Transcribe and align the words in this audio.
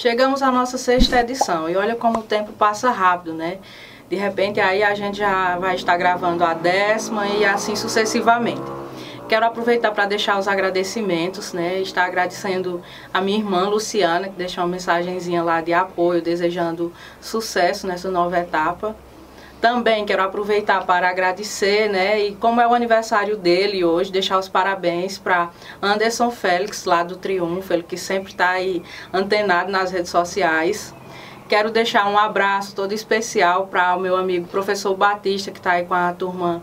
Chegamos 0.00 0.40
à 0.40 0.50
nossa 0.50 0.78
sexta 0.78 1.20
edição 1.20 1.68
e 1.68 1.76
olha 1.76 1.94
como 1.94 2.20
o 2.20 2.22
tempo 2.22 2.54
passa 2.54 2.90
rápido, 2.90 3.34
né? 3.34 3.58
De 4.08 4.16
repente 4.16 4.58
aí 4.58 4.82
a 4.82 4.94
gente 4.94 5.18
já 5.18 5.58
vai 5.58 5.74
estar 5.74 5.94
gravando 5.98 6.42
a 6.42 6.54
décima 6.54 7.26
e 7.26 7.44
assim 7.44 7.76
sucessivamente. 7.76 8.62
Quero 9.28 9.44
aproveitar 9.44 9.90
para 9.90 10.06
deixar 10.06 10.38
os 10.38 10.48
agradecimentos, 10.48 11.52
né? 11.52 11.80
Estar 11.80 12.06
agradecendo 12.06 12.80
a 13.12 13.20
minha 13.20 13.36
irmã 13.36 13.68
Luciana, 13.68 14.30
que 14.30 14.36
deixou 14.36 14.64
uma 14.64 14.70
mensagenzinha 14.70 15.42
lá 15.42 15.60
de 15.60 15.74
apoio, 15.74 16.22
desejando 16.22 16.90
sucesso 17.20 17.86
nessa 17.86 18.10
nova 18.10 18.38
etapa. 18.38 18.96
Também 19.60 20.06
quero 20.06 20.22
aproveitar 20.22 20.86
para 20.86 21.08
agradecer, 21.08 21.88
né? 21.90 22.18
E 22.18 22.34
como 22.36 22.60
é 22.60 22.66
o 22.66 22.72
aniversário 22.72 23.36
dele 23.36 23.84
hoje, 23.84 24.10
deixar 24.10 24.38
os 24.38 24.48
parabéns 24.48 25.18
para 25.18 25.50
Anderson 25.82 26.30
Félix, 26.30 26.86
lá 26.86 27.02
do 27.02 27.16
Triunfo, 27.16 27.72
ele 27.72 27.82
que 27.82 27.96
sempre 27.96 28.32
está 28.32 28.50
aí 28.50 28.82
antenado 29.12 29.70
nas 29.70 29.90
redes 29.90 30.10
sociais. 30.10 30.94
Quero 31.46 31.70
deixar 31.70 32.08
um 32.08 32.16
abraço 32.16 32.74
todo 32.74 32.92
especial 32.92 33.66
para 33.66 33.96
o 33.96 34.00
meu 34.00 34.16
amigo 34.16 34.46
professor 34.46 34.94
Batista, 34.96 35.50
que 35.50 35.58
está 35.58 35.72
aí 35.72 35.84
com 35.84 35.94
a 35.94 36.12
turma 36.12 36.62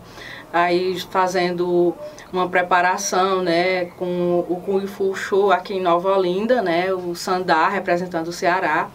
aí 0.52 0.98
fazendo 1.10 1.94
uma 2.32 2.48
preparação, 2.48 3.42
né, 3.42 3.86
com 3.96 4.40
o 4.48 4.62
Kung 4.64 4.86
Fu 4.86 5.14
Show 5.14 5.52
aqui 5.52 5.74
em 5.74 5.80
Nova 5.80 6.16
Olinda, 6.16 6.62
né, 6.62 6.92
o 6.92 7.14
Sandar 7.14 7.70
representando 7.70 8.28
o 8.28 8.32
Ceará. 8.32 8.88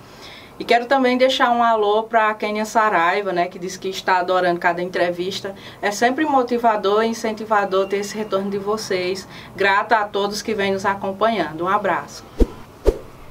E 0.59 0.63
quero 0.63 0.85
também 0.85 1.17
deixar 1.17 1.49
um 1.49 1.63
alô 1.63 2.03
para 2.03 2.29
a 2.29 2.33
Kênia 2.33 2.63
Saraiva, 2.63 3.33
né, 3.33 3.47
que 3.47 3.57
diz 3.57 3.75
que 3.75 3.89
está 3.89 4.19
adorando 4.19 4.59
cada 4.59 4.83
entrevista. 4.83 5.55
É 5.81 5.89
sempre 5.89 6.25
motivador 6.25 7.03
e 7.03 7.07
incentivador 7.07 7.87
ter 7.87 7.97
esse 7.97 8.15
retorno 8.15 8.51
de 8.51 8.59
vocês. 8.59 9.27
Grata 9.55 9.97
a 9.97 10.05
todos 10.05 10.43
que 10.43 10.53
vêm 10.53 10.73
nos 10.73 10.85
acompanhando. 10.85 11.63
Um 11.63 11.67
abraço. 11.67 12.23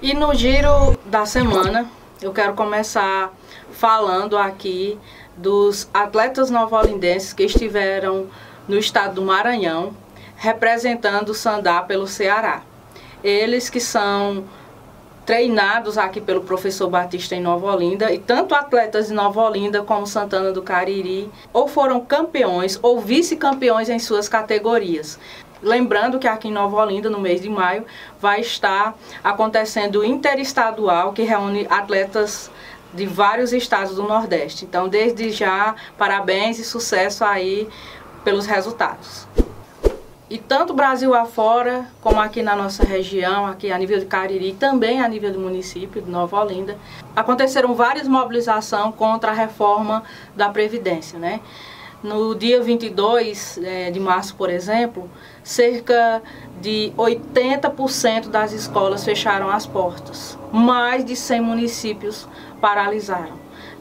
E 0.01 0.15
no 0.15 0.35
giro 0.35 0.99
da 1.07 1.25
semana, 1.25 1.89
eu 2.21 2.33
quero 2.33 2.55
começar 2.55 3.33
falando 3.71 4.37
aqui 4.37 4.99
dos 5.37 5.89
atletas 5.95 6.51
novolindenses 6.51 7.33
que 7.33 7.45
estiveram 7.45 8.27
no 8.67 8.77
estado 8.77 9.15
do 9.15 9.23
Maranhão, 9.23 9.95
representando 10.37 11.29
o 11.29 11.35
Sandá 11.35 11.83
pelo 11.83 12.09
Ceará. 12.09 12.63
Eles 13.23 13.71
que 13.71 13.79
são 13.79 14.45
treinados 15.25 15.97
aqui 15.97 16.21
pelo 16.21 16.43
professor 16.43 16.89
Batista 16.89 17.35
em 17.35 17.41
Nova 17.41 17.73
Olinda, 17.73 18.13
e 18.13 18.19
tanto 18.19 18.55
atletas 18.55 19.09
de 19.09 19.15
Nova 19.15 19.41
Olinda 19.43 19.83
como 19.83 20.07
Santana 20.07 20.53
do 20.53 20.63
Cariri, 20.63 21.31
ou 21.53 21.69
foram 21.69 22.01
campeões 22.01 22.79
ou 22.83 23.01
vice-campeões 23.01 23.89
em 23.89 23.99
suas 23.99 24.29
categorias. 24.29 25.19
Lembrando 25.63 26.19
que 26.19 26.27
aqui 26.27 26.49
em 26.49 26.53
Nova 26.53 26.77
Olinda, 26.77 27.09
no 27.09 27.21
mês 27.21 27.41
de 27.41 27.49
maio, 27.49 27.85
vai 28.21 28.41
estar 28.41 28.97
acontecendo 29.23 30.01
o 30.01 30.05
interestadual, 30.05 31.13
que 31.13 31.23
reúne 31.23 31.67
atletas 31.71 32.51
de 32.93 33.07
vários 33.07 33.53
estados 33.53 33.95
do 33.95 34.03
Nordeste. 34.03 34.65
Então, 34.65 34.89
desde 34.89 35.31
já, 35.31 35.77
parabéns 35.97 36.59
e 36.59 36.65
sucesso 36.65 37.25
aí 37.25 37.69
pelos 38.25 38.45
resultados. 38.45 39.27
E 40.33 40.39
tanto 40.39 40.73
Brasil 40.73 41.13
afora, 41.15 41.87
como 42.01 42.19
aqui 42.19 42.43
na 42.43 42.57
nossa 42.57 42.83
região, 42.83 43.45
aqui 43.45 43.71
a 43.71 43.77
nível 43.77 43.99
de 43.99 44.07
Cariri, 44.07 44.55
também 44.55 44.99
a 44.99 45.07
nível 45.07 45.31
do 45.31 45.39
município 45.39 46.01
de 46.01 46.11
Nova 46.11 46.41
Olinda, 46.41 46.79
aconteceram 47.15 47.75
várias 47.75 48.09
mobilizações 48.09 48.95
contra 48.95 49.33
a 49.33 49.35
reforma 49.35 50.03
da 50.35 50.49
Previdência, 50.49 51.19
né? 51.19 51.41
No 52.03 52.35
dia 52.35 52.63
22 52.63 53.61
é, 53.63 53.91
de 53.91 54.01
março, 54.01 54.35
por 54.35 54.49
exemplo, 54.49 55.11
cerca 55.45 56.23
de 56.63 56.95
80% 56.97 58.29
das 58.29 58.53
escolas 58.53 59.05
fecharam 59.05 59.51
as 59.51 59.67
portas. 59.67 60.39
Mais 60.51 61.05
de 61.05 61.15
100 61.15 61.43
municípios 61.43 62.27
paralisaram. 62.59 63.37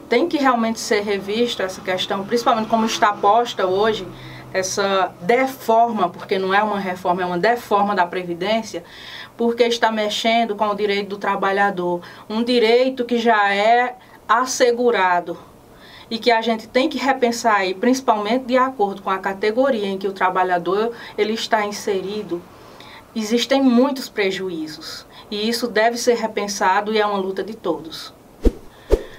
Tem 0.06 0.28
que 0.28 0.36
realmente 0.36 0.80
ser 0.80 1.00
revista 1.00 1.62
essa 1.62 1.80
questão, 1.80 2.26
principalmente 2.26 2.68
como 2.68 2.84
está 2.84 3.10
posta 3.14 3.66
hoje, 3.66 4.06
essa 4.52 5.12
deforma, 5.20 6.08
porque 6.08 6.38
não 6.38 6.52
é 6.52 6.62
uma 6.62 6.78
reforma, 6.78 7.22
é 7.22 7.26
uma 7.26 7.38
deforma 7.38 7.94
da 7.94 8.06
Previdência, 8.06 8.84
porque 9.36 9.64
está 9.64 9.90
mexendo 9.90 10.54
com 10.54 10.66
o 10.66 10.74
direito 10.74 11.10
do 11.10 11.18
trabalhador. 11.18 12.00
Um 12.28 12.42
direito 12.42 13.04
que 13.04 13.18
já 13.18 13.52
é 13.52 13.96
assegurado 14.28 15.38
e 16.10 16.18
que 16.18 16.30
a 16.30 16.42
gente 16.42 16.68
tem 16.68 16.88
que 16.88 16.98
repensar 16.98 17.56
aí, 17.56 17.74
principalmente 17.74 18.44
de 18.44 18.56
acordo 18.56 19.00
com 19.00 19.10
a 19.10 19.18
categoria 19.18 19.86
em 19.86 19.96
que 19.96 20.06
o 20.06 20.12
trabalhador 20.12 20.92
ele 21.16 21.32
está 21.32 21.64
inserido. 21.64 22.42
Existem 23.16 23.62
muitos 23.62 24.08
prejuízos 24.08 25.06
e 25.30 25.48
isso 25.48 25.68
deve 25.68 25.96
ser 25.96 26.14
repensado 26.16 26.92
e 26.92 26.98
é 26.98 27.06
uma 27.06 27.18
luta 27.18 27.42
de 27.42 27.54
todos. 27.54 28.12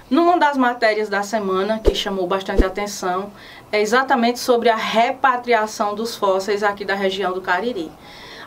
Numa 0.09 0.37
das 0.37 0.57
matérias 0.57 1.09
da 1.09 1.23
semana 1.23 1.79
que 1.79 1.95
chamou 1.95 2.27
bastante 2.27 2.63
atenção 2.63 3.31
é 3.73 3.81
exatamente 3.81 4.37
sobre 4.37 4.69
a 4.69 4.75
repatriação 4.75 5.95
dos 5.95 6.15
fósseis 6.15 6.61
aqui 6.61 6.85
da 6.85 6.93
região 6.93 7.33
do 7.33 7.41
Cariri. 7.41 7.91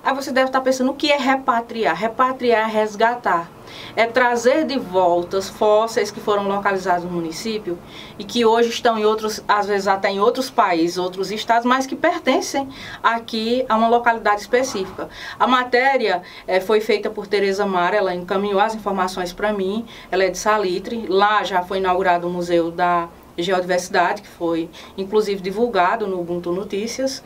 Aí 0.04 0.14
você 0.14 0.30
deve 0.30 0.46
estar 0.46 0.60
pensando 0.60 0.92
o 0.92 0.94
que 0.94 1.10
é 1.10 1.16
repatriar? 1.16 1.96
Repatriar 1.96 2.70
é 2.70 2.72
resgatar. 2.72 3.50
É 3.96 4.06
trazer 4.06 4.64
de 4.64 4.78
volta 4.78 5.36
os 5.36 5.48
fósseis 5.48 6.12
que 6.12 6.20
foram 6.20 6.46
localizados 6.46 7.02
no 7.02 7.10
município 7.10 7.76
e 8.16 8.22
que 8.22 8.44
hoje 8.44 8.68
estão 8.68 8.96
em 8.96 9.04
outros, 9.04 9.42
às 9.48 9.66
vezes 9.66 9.88
até 9.88 10.10
em 10.10 10.20
outros 10.20 10.48
países, 10.48 10.96
outros 10.96 11.32
estados, 11.32 11.66
mas 11.66 11.88
que 11.88 11.96
pertencem 11.96 12.68
aqui 13.02 13.66
a 13.68 13.74
uma 13.74 13.88
localidade 13.88 14.42
específica. 14.42 15.08
A 15.40 15.48
matéria 15.48 16.22
é, 16.46 16.60
foi 16.60 16.80
feita 16.80 17.10
por 17.10 17.26
Tereza 17.26 17.66
Mara, 17.66 17.96
ela 17.96 18.14
encaminhou 18.14 18.60
as 18.60 18.76
informações 18.76 19.32
para 19.32 19.52
mim, 19.52 19.84
ela 20.08 20.22
é 20.22 20.28
de 20.28 20.38
Salitre, 20.38 21.04
lá 21.08 21.42
já 21.42 21.64
foi 21.64 21.78
inaugurado 21.78 22.28
o 22.28 22.30
Museu 22.30 22.70
da 22.70 23.08
Geodiversidade, 23.38 24.22
que 24.22 24.28
foi 24.28 24.68
inclusive 24.96 25.40
divulgado 25.40 26.06
no 26.06 26.20
Ubuntu 26.20 26.52
Notícias, 26.52 27.22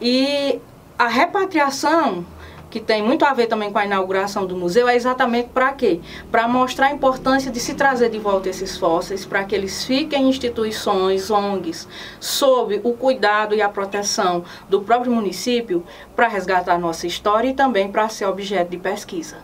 e 0.00 0.60
a 0.98 1.08
repatriação, 1.08 2.24
que 2.70 2.80
tem 2.80 3.02
muito 3.02 3.24
a 3.24 3.32
ver 3.32 3.46
também 3.46 3.70
com 3.70 3.78
a 3.78 3.84
inauguração 3.84 4.46
do 4.46 4.56
museu, 4.56 4.88
é 4.88 4.96
exatamente 4.96 5.50
para 5.50 5.72
quê? 5.72 6.00
Para 6.30 6.48
mostrar 6.48 6.88
a 6.88 6.92
importância 6.92 7.50
de 7.50 7.60
se 7.60 7.74
trazer 7.74 8.10
de 8.10 8.18
volta 8.18 8.48
esses 8.48 8.76
fósseis, 8.76 9.24
para 9.24 9.44
que 9.44 9.54
eles 9.54 9.84
fiquem 9.84 10.24
em 10.24 10.28
instituições, 10.28 11.30
ONGs, 11.30 11.86
sob 12.18 12.80
o 12.82 12.92
cuidado 12.92 13.54
e 13.54 13.62
a 13.62 13.68
proteção 13.68 14.44
do 14.68 14.82
próprio 14.82 15.12
município, 15.12 15.84
para 16.16 16.26
resgatar 16.26 16.76
nossa 16.76 17.06
história 17.06 17.48
e 17.48 17.54
também 17.54 17.90
para 17.92 18.08
ser 18.08 18.26
objeto 18.26 18.70
de 18.70 18.78
pesquisa. 18.78 19.36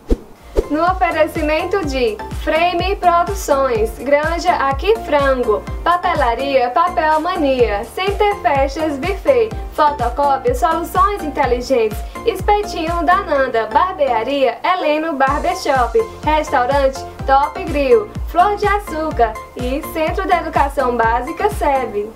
No 0.71 0.85
oferecimento 0.85 1.85
de 1.85 2.17
Frame 2.45 2.95
Produções, 2.95 3.99
Granja 3.99 4.53
Aqui 4.53 4.95
Frango, 5.01 5.65
Papelaria 5.83 6.71
Papel 6.71 7.21
Mania, 7.21 7.85
Center 7.93 8.37
Festas 8.37 8.97
Buffet, 8.97 9.49
Fotocópia 9.75 10.55
Soluções 10.55 11.25
Inteligentes, 11.25 11.99
Espetinho 12.25 13.05
da 13.05 13.17
Nanda, 13.25 13.67
Barbearia 13.67 14.59
Heleno 14.63 15.15
Barbershop, 15.15 15.99
Restaurante 16.23 17.05
Top 17.27 17.65
Grill, 17.65 18.09
Flor 18.29 18.55
de 18.55 18.67
Açúcar 18.69 19.35
e 19.57 19.83
Centro 19.93 20.25
de 20.25 20.33
Educação 20.33 20.97
Básica 20.97 21.51
SEB. 21.51 22.09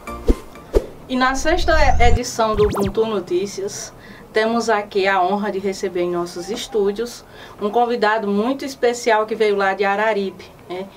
E 1.09 1.17
na 1.17 1.35
sexta 1.35 1.75
edição 2.01 2.55
do 2.55 2.67
Ubuntu 2.67 3.05
Notícias, 3.05 3.93
temos 4.35 4.69
aqui 4.69 5.07
a 5.07 5.23
honra 5.23 5.53
de 5.53 5.61
receber 5.61 6.03
em 6.03 6.11
nossos 6.11 6.51
estúdios 6.51 7.25
um 7.63 7.71
convidado 7.71 8.27
muito 8.27 8.65
especial 8.65 9.25
que 9.27 9.35
veio 9.37 9.55
lá 9.55 9.75
de 9.75 9.85
Araripe. 9.85 10.51
Né? 10.69 10.89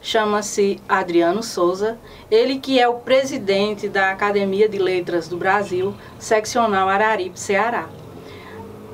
Chama-se 0.00 0.80
Adriano 0.88 1.44
Souza, 1.44 1.96
ele 2.28 2.58
que 2.58 2.80
é 2.80 2.88
o 2.88 2.94
presidente 2.94 3.88
da 3.88 4.10
Academia 4.10 4.68
de 4.68 4.78
Letras 4.78 5.28
do 5.28 5.36
Brasil, 5.36 5.94
seccional 6.18 6.88
Araripe, 6.88 7.38
Ceará. 7.38 7.88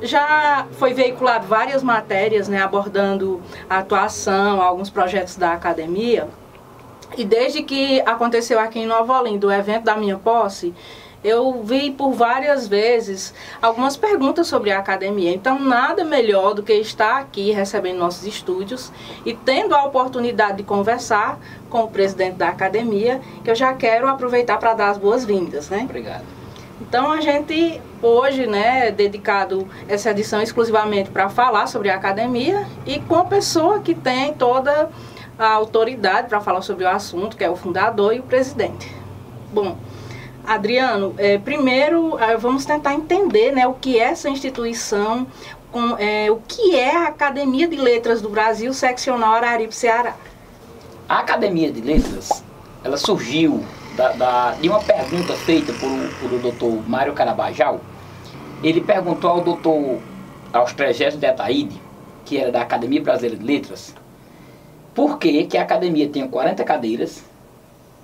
Já 0.02 0.66
foi 0.72 0.92
veiculado 0.92 1.46
várias 1.46 1.82
matérias 1.82 2.46
né, 2.46 2.60
abordando 2.60 3.40
a 3.70 3.78
atuação, 3.78 4.60
alguns 4.60 4.90
projetos 4.90 5.36
da 5.36 5.54
academia. 5.54 6.28
E 7.16 7.24
desde 7.24 7.62
que 7.62 8.02
aconteceu 8.02 8.60
aqui 8.60 8.80
em 8.80 8.86
Nova 8.86 9.18
Olinda 9.18 9.46
o 9.46 9.50
evento 9.50 9.84
da 9.84 9.96
minha 9.96 10.18
posse, 10.18 10.74
eu 11.22 11.62
vi 11.62 11.90
por 11.90 12.12
várias 12.12 12.68
vezes 12.68 13.34
algumas 13.60 13.96
perguntas 13.96 14.46
sobre 14.46 14.70
a 14.70 14.78
academia. 14.78 15.34
Então, 15.34 15.58
nada 15.58 16.04
melhor 16.04 16.54
do 16.54 16.62
que 16.62 16.72
estar 16.74 17.18
aqui 17.18 17.50
recebendo 17.50 17.98
nossos 17.98 18.26
estúdios 18.26 18.92
e 19.26 19.34
tendo 19.34 19.74
a 19.74 19.84
oportunidade 19.84 20.58
de 20.58 20.62
conversar 20.62 21.38
com 21.68 21.82
o 21.82 21.88
presidente 21.88 22.36
da 22.36 22.48
academia, 22.48 23.20
que 23.42 23.50
eu 23.50 23.54
já 23.54 23.72
quero 23.72 24.08
aproveitar 24.08 24.58
para 24.58 24.74
dar 24.74 24.90
as 24.90 24.98
boas-vindas, 24.98 25.68
né? 25.68 25.82
Obrigado. 25.82 26.24
Então, 26.80 27.10
a 27.10 27.20
gente 27.20 27.82
hoje, 28.00 28.46
né, 28.46 28.92
dedicado 28.92 29.66
essa 29.88 30.10
edição 30.10 30.40
exclusivamente 30.40 31.10
para 31.10 31.28
falar 31.28 31.66
sobre 31.66 31.90
a 31.90 31.96
academia 31.96 32.66
e 32.86 33.00
com 33.00 33.16
a 33.16 33.24
pessoa 33.24 33.80
que 33.80 33.94
tem 33.94 34.32
toda 34.34 34.88
a 35.36 35.52
autoridade 35.52 36.28
para 36.28 36.40
falar 36.40 36.62
sobre 36.62 36.84
o 36.84 36.88
assunto, 36.88 37.36
que 37.36 37.42
é 37.42 37.50
o 37.50 37.56
fundador 37.56 38.14
e 38.14 38.20
o 38.20 38.22
presidente. 38.22 38.94
Bom, 39.52 39.76
Adriano, 40.54 41.14
é, 41.18 41.36
primeiro 41.38 42.18
é, 42.18 42.36
vamos 42.36 42.64
tentar 42.64 42.94
entender 42.94 43.52
né, 43.52 43.66
o 43.66 43.74
que 43.74 43.98
é 43.98 44.04
essa 44.04 44.28
instituição, 44.30 45.26
com, 45.70 45.96
é, 45.98 46.30
o 46.30 46.36
que 46.48 46.74
é 46.74 46.96
a 46.96 47.08
Academia 47.08 47.68
de 47.68 47.76
Letras 47.76 48.22
do 48.22 48.28
Brasil, 48.30 48.72
seccional 48.72 49.34
Araripe, 49.34 49.74
Ceará. 49.74 50.16
A 51.08 51.18
Academia 51.18 51.70
de 51.70 51.80
Letras, 51.80 52.42
ela 52.82 52.96
surgiu 52.96 53.62
da, 53.96 54.12
da, 54.12 54.50
de 54.52 54.68
uma 54.68 54.80
pergunta 54.80 55.34
feita 55.34 55.72
por, 55.74 55.90
por 56.20 56.32
o 56.32 56.38
doutor 56.38 56.88
Mário 56.88 57.12
Carabajal. 57.12 57.80
Ele 58.62 58.80
perguntou 58.80 59.30
ao 59.30 59.40
doutor 59.42 59.98
Austregésio 60.52 61.20
de 61.20 61.26
Ataíde, 61.26 61.80
que 62.24 62.38
era 62.38 62.50
da 62.50 62.62
Academia 62.62 63.02
Brasileira 63.02 63.36
de 63.36 63.44
Letras, 63.44 63.94
por 64.94 65.18
que, 65.18 65.44
que 65.44 65.56
a 65.56 65.62
academia 65.62 66.08
tinha 66.08 66.26
40 66.26 66.64
cadeiras 66.64 67.22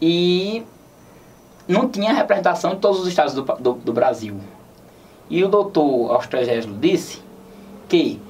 e 0.01 0.63
não 1.67 1.89
tinha 1.89 2.13
representação 2.13 2.75
de 2.75 2.77
todos 2.77 3.01
os 3.01 3.09
estados 3.09 3.35
do, 3.35 3.43
do, 3.43 3.73
do 3.75 3.93
Brasil. 3.93 4.37
E 5.29 5.43
o 5.43 5.49
doutor 5.49 6.15
Austregésio 6.15 6.73
disse 6.75 7.23
que 7.89 8.21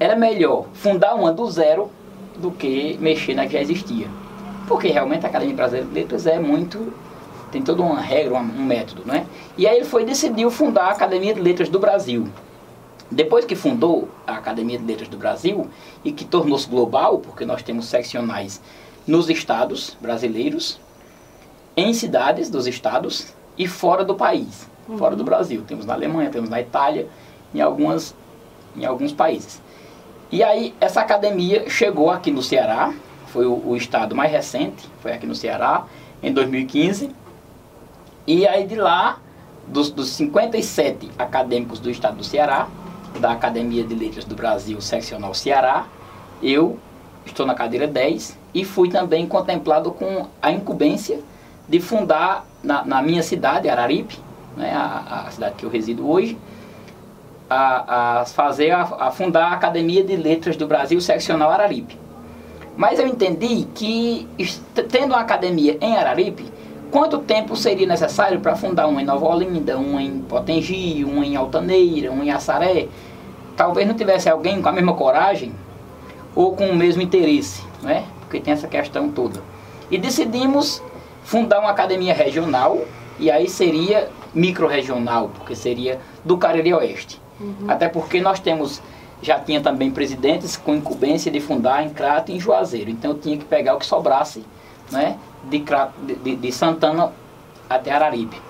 era 0.00 0.16
melhor 0.16 0.66
fundar 0.72 1.14
uma 1.14 1.32
do 1.32 1.50
zero 1.50 1.90
do 2.36 2.50
que 2.50 2.96
mexer 3.00 3.34
na 3.34 3.46
que 3.46 3.52
já 3.52 3.60
existia. 3.60 4.08
Porque 4.66 4.88
realmente 4.88 5.24
a 5.24 5.28
Academia 5.28 5.54
Brasileira 5.54 5.88
de 5.88 5.94
Letras 5.94 6.26
é 6.26 6.38
muito. 6.38 6.92
tem 7.52 7.62
toda 7.62 7.82
uma 7.82 8.00
regra, 8.00 8.34
um 8.34 8.42
método, 8.42 9.02
né? 9.04 9.26
E 9.56 9.66
aí 9.66 9.76
ele 9.76 9.84
foi 9.84 10.04
decidiu 10.04 10.50
fundar 10.50 10.86
a 10.86 10.90
Academia 10.90 11.34
de 11.34 11.40
Letras 11.40 11.68
do 11.68 11.78
Brasil. 11.78 12.28
Depois 13.10 13.44
que 13.44 13.54
fundou 13.54 14.08
a 14.26 14.34
Academia 14.34 14.78
de 14.78 14.84
Letras 14.84 15.08
do 15.08 15.16
Brasil 15.16 15.68
e 16.04 16.10
que 16.10 16.24
tornou-se 16.24 16.68
global, 16.68 17.18
porque 17.18 17.44
nós 17.44 17.62
temos 17.62 17.86
seccionais 17.86 18.60
nos 19.06 19.30
estados 19.30 19.96
brasileiros, 20.00 20.80
em 21.76 21.92
cidades 21.92 22.48
dos 22.48 22.66
estados 22.66 23.34
e 23.58 23.68
fora 23.68 24.04
do 24.04 24.14
país, 24.14 24.68
uhum. 24.88 24.96
fora 24.96 25.14
do 25.14 25.22
Brasil. 25.22 25.62
Temos 25.66 25.84
na 25.84 25.92
Alemanha, 25.92 26.30
temos 26.30 26.48
na 26.48 26.60
Itália, 26.60 27.06
em, 27.54 27.60
algumas, 27.60 28.14
em 28.74 28.84
alguns 28.86 29.12
países. 29.12 29.60
E 30.32 30.42
aí 30.42 30.74
essa 30.80 31.00
academia 31.00 31.68
chegou 31.68 32.10
aqui 32.10 32.30
no 32.30 32.42
Ceará, 32.42 32.92
foi 33.26 33.46
o, 33.46 33.68
o 33.68 33.76
estado 33.76 34.14
mais 34.14 34.32
recente, 34.32 34.88
foi 35.00 35.12
aqui 35.12 35.26
no 35.26 35.34
Ceará, 35.34 35.84
em 36.22 36.32
2015. 36.32 37.10
E 38.26 38.46
aí 38.48 38.66
de 38.66 38.74
lá, 38.74 39.18
dos, 39.66 39.90
dos 39.90 40.08
57 40.10 41.10
acadêmicos 41.18 41.78
do 41.78 41.90
estado 41.90 42.16
do 42.16 42.24
Ceará, 42.24 42.68
da 43.20 43.32
Academia 43.32 43.84
de 43.84 43.94
Letras 43.94 44.24
do 44.24 44.34
Brasil, 44.34 44.80
seccional 44.80 45.34
Ceará, 45.34 45.86
eu 46.42 46.78
estou 47.24 47.46
na 47.46 47.54
cadeira 47.54 47.86
10 47.86 48.36
e 48.54 48.64
fui 48.64 48.88
também 48.88 49.26
contemplado 49.26 49.90
com 49.90 50.26
a 50.40 50.50
incumbência 50.50 51.20
de 51.68 51.80
fundar 51.80 52.46
na, 52.62 52.84
na 52.84 53.02
minha 53.02 53.22
cidade, 53.22 53.68
Araripe, 53.68 54.18
né, 54.56 54.72
a, 54.72 55.24
a 55.26 55.30
cidade 55.30 55.54
que 55.56 55.64
eu 55.64 55.70
resido 55.70 56.08
hoje, 56.08 56.38
a, 57.48 58.20
a 58.20 58.24
fazer 58.24 58.70
a, 58.70 58.82
a, 58.82 59.10
fundar 59.10 59.46
a 59.46 59.52
Academia 59.52 60.02
de 60.02 60.16
Letras 60.16 60.56
do 60.56 60.66
Brasil 60.66 61.00
seccional 61.00 61.50
Araripe. 61.50 61.98
Mas 62.76 62.98
eu 62.98 63.06
entendi 63.06 63.66
que 63.74 64.28
tendo 64.90 65.12
uma 65.12 65.20
academia 65.20 65.78
em 65.80 65.96
Araripe, 65.96 66.44
quanto 66.90 67.18
tempo 67.18 67.56
seria 67.56 67.86
necessário 67.86 68.40
para 68.40 68.54
fundar 68.54 68.86
uma 68.86 69.00
em 69.00 69.04
Nova 69.04 69.26
Olinda, 69.26 69.78
uma 69.78 70.02
em 70.02 70.20
Potengi, 70.20 71.04
uma 71.04 71.24
em 71.24 71.36
Altaneira, 71.36 72.10
uma 72.10 72.24
em 72.24 72.30
Assaré? 72.30 72.88
Talvez 73.56 73.88
não 73.88 73.94
tivesse 73.94 74.28
alguém 74.28 74.60
com 74.60 74.68
a 74.68 74.72
mesma 74.72 74.92
coragem 74.92 75.52
ou 76.34 76.54
com 76.54 76.66
o 76.66 76.76
mesmo 76.76 77.00
interesse, 77.00 77.62
né? 77.82 78.04
Porque 78.20 78.40
tem 78.40 78.52
essa 78.52 78.68
questão 78.68 79.08
toda. 79.08 79.40
E 79.90 79.96
decidimos 79.96 80.82
fundar 81.26 81.58
uma 81.58 81.70
academia 81.70 82.14
regional 82.14 82.84
e 83.18 83.30
aí 83.30 83.48
seria 83.48 84.08
micro-regional, 84.32 85.30
porque 85.34 85.56
seria 85.56 85.98
do 86.24 86.38
Cariri 86.38 86.72
Oeste. 86.72 87.20
Uhum. 87.40 87.66
Até 87.66 87.88
porque 87.88 88.20
nós 88.20 88.38
temos, 88.38 88.80
já 89.20 89.38
tinha 89.40 89.60
também 89.60 89.90
presidentes 89.90 90.56
com 90.56 90.76
incumbência 90.76 91.30
de 91.30 91.40
fundar 91.40 91.84
em 91.84 91.90
Crato 91.90 92.30
e 92.30 92.36
em 92.36 92.40
Juazeiro. 92.40 92.90
Então 92.90 93.10
eu 93.10 93.18
tinha 93.18 93.36
que 93.36 93.44
pegar 93.44 93.74
o 93.74 93.78
que 93.78 93.86
sobrasse 93.86 94.44
né, 94.92 95.18
de, 95.44 95.64
de, 96.22 96.36
de 96.36 96.52
Santana 96.52 97.12
até 97.68 97.90
Araripe. 97.90 98.40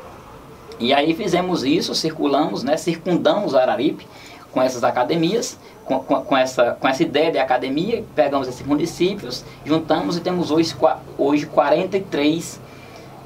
E 0.78 0.92
aí 0.92 1.14
fizemos 1.14 1.64
isso, 1.64 1.94
circulamos, 1.94 2.62
né, 2.62 2.76
circundamos 2.76 3.54
Araripe 3.54 4.06
com 4.52 4.60
essas 4.60 4.84
academias, 4.84 5.58
com, 5.86 6.00
com, 6.00 6.36
essa, 6.36 6.72
com 6.72 6.88
essa 6.88 7.02
ideia 7.02 7.30
de 7.30 7.38
academia, 7.38 8.04
pegamos 8.14 8.48
esses 8.48 8.66
municípios, 8.66 9.44
juntamos 9.64 10.16
e 10.16 10.20
temos 10.20 10.50
hoje, 10.50 10.74
hoje 11.16 11.46
43, 11.46 12.60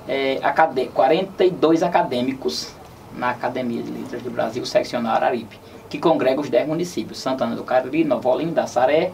é, 0.07 0.39
acadê 0.43 0.87
42 0.87 1.83
acadêmicos 1.83 2.75
na 3.17 3.31
Academia 3.31 3.83
de 3.83 3.91
Letras 3.91 4.23
do 4.23 4.31
Brasil, 4.31 4.65
seccional 4.67 5.15
Araripe, 5.15 5.59
que 5.89 5.99
congrega 5.99 6.41
os 6.41 6.51
10 6.51 6.69
municípios, 6.69 7.19
Santana 7.19 7.57
do 7.57 7.65
Cariri, 7.65 8.05
Nova 8.05 8.29
Olinda, 8.29 8.67
Saré, 8.67 9.11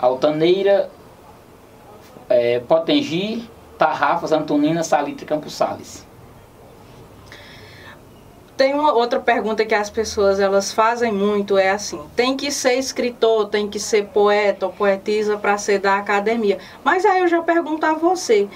Altaneira, 0.00 0.90
é, 2.28 2.60
Potengi, 2.60 3.48
Tarrafas, 3.78 4.32
Antonina, 4.32 4.82
Salitre 4.82 5.24
e 5.24 5.28
Campos 5.28 5.54
Sales. 5.54 6.05
Tem 8.56 8.72
uma 8.72 8.94
outra 8.94 9.20
pergunta 9.20 9.66
que 9.66 9.74
as 9.74 9.90
pessoas 9.90 10.40
elas 10.40 10.72
fazem 10.72 11.12
muito, 11.12 11.58
é 11.58 11.70
assim, 11.70 12.00
tem 12.16 12.34
que 12.34 12.50
ser 12.50 12.74
escritor, 12.74 13.48
tem 13.48 13.68
que 13.68 13.78
ser 13.78 14.06
poeta 14.06 14.64
ou 14.64 14.72
poetisa 14.72 15.36
para 15.36 15.58
ser 15.58 15.78
da 15.78 15.98
academia. 15.98 16.58
Mas 16.82 17.04
aí 17.04 17.20
eu 17.20 17.28
já 17.28 17.42
pergunto 17.42 17.84
a 17.84 17.92
você, 17.92 18.48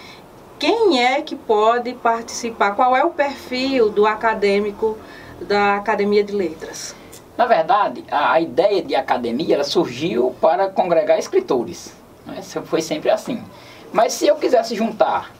quem 0.58 1.02
é 1.04 1.20
que 1.20 1.36
pode 1.36 1.92
participar? 1.94 2.72
Qual 2.72 2.96
é 2.96 3.04
o 3.04 3.10
perfil 3.10 3.90
do 3.90 4.06
acadêmico 4.06 4.96
da 5.40 5.76
Academia 5.76 6.24
de 6.24 6.32
Letras? 6.32 6.94
Na 7.36 7.44
verdade, 7.46 8.02
a, 8.10 8.32
a 8.32 8.40
ideia 8.40 8.82
de 8.82 8.94
academia 8.94 9.54
ela 9.54 9.64
surgiu 9.64 10.34
para 10.40 10.68
congregar 10.68 11.18
escritores. 11.18 11.94
Né? 12.26 12.40
Foi 12.42 12.80
sempre 12.80 13.10
assim. 13.10 13.42
Mas 13.92 14.14
se 14.14 14.26
eu 14.26 14.36
quisesse 14.36 14.74
juntar 14.74 15.30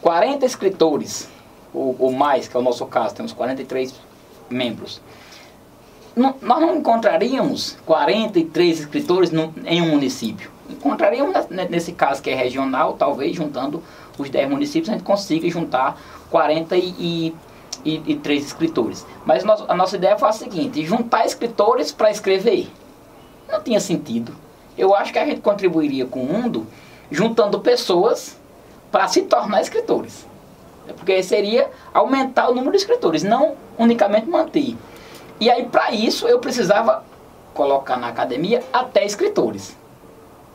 40 0.00 0.46
escritores, 0.46 1.28
ou, 1.72 1.94
ou 1.98 2.12
mais, 2.12 2.48
que 2.48 2.56
é 2.56 2.60
o 2.60 2.62
nosso 2.62 2.84
caso, 2.86 3.14
temos 3.14 3.32
43 3.32 3.94
membros, 4.50 5.00
não, 6.18 6.34
nós 6.42 6.60
não 6.60 6.76
encontraríamos 6.76 7.78
43 7.86 8.80
escritores 8.80 9.30
no, 9.30 9.54
em 9.64 9.80
um 9.80 9.90
município. 9.90 10.50
Encontraríamos, 10.68 11.32
nesse 11.70 11.92
caso 11.92 12.20
que 12.20 12.28
é 12.28 12.34
regional, 12.34 12.94
talvez 12.94 13.36
juntando 13.36 13.82
os 14.18 14.28
10 14.28 14.50
municípios, 14.50 14.90
a 14.90 14.94
gente 14.94 15.04
consiga 15.04 15.48
juntar 15.48 15.96
43 16.28 18.44
escritores. 18.44 19.06
Mas 19.24 19.44
a 19.46 19.74
nossa 19.74 19.96
ideia 19.96 20.18
foi 20.18 20.28
a 20.28 20.32
seguinte, 20.32 20.84
juntar 20.84 21.24
escritores 21.24 21.92
para 21.92 22.10
escrever. 22.10 22.68
Não 23.48 23.62
tinha 23.62 23.78
sentido. 23.78 24.34
Eu 24.76 24.92
acho 24.94 25.12
que 25.12 25.20
a 25.20 25.24
gente 25.24 25.40
contribuiria 25.40 26.04
com 26.04 26.20
o 26.20 26.26
mundo 26.26 26.66
juntando 27.10 27.58
pessoas 27.60 28.36
para 28.90 29.08
se 29.08 29.22
tornar 29.22 29.62
escritores. 29.62 30.27
Porque 30.94 31.22
seria 31.22 31.70
aumentar 31.92 32.48
o 32.48 32.54
número 32.54 32.72
de 32.72 32.78
escritores, 32.78 33.22
não 33.22 33.54
unicamente 33.78 34.28
manter. 34.28 34.76
E 35.40 35.50
aí, 35.50 35.64
para 35.64 35.92
isso, 35.92 36.26
eu 36.26 36.38
precisava 36.38 37.04
colocar 37.54 37.96
na 37.96 38.08
academia 38.08 38.62
até 38.72 39.04
escritores, 39.04 39.76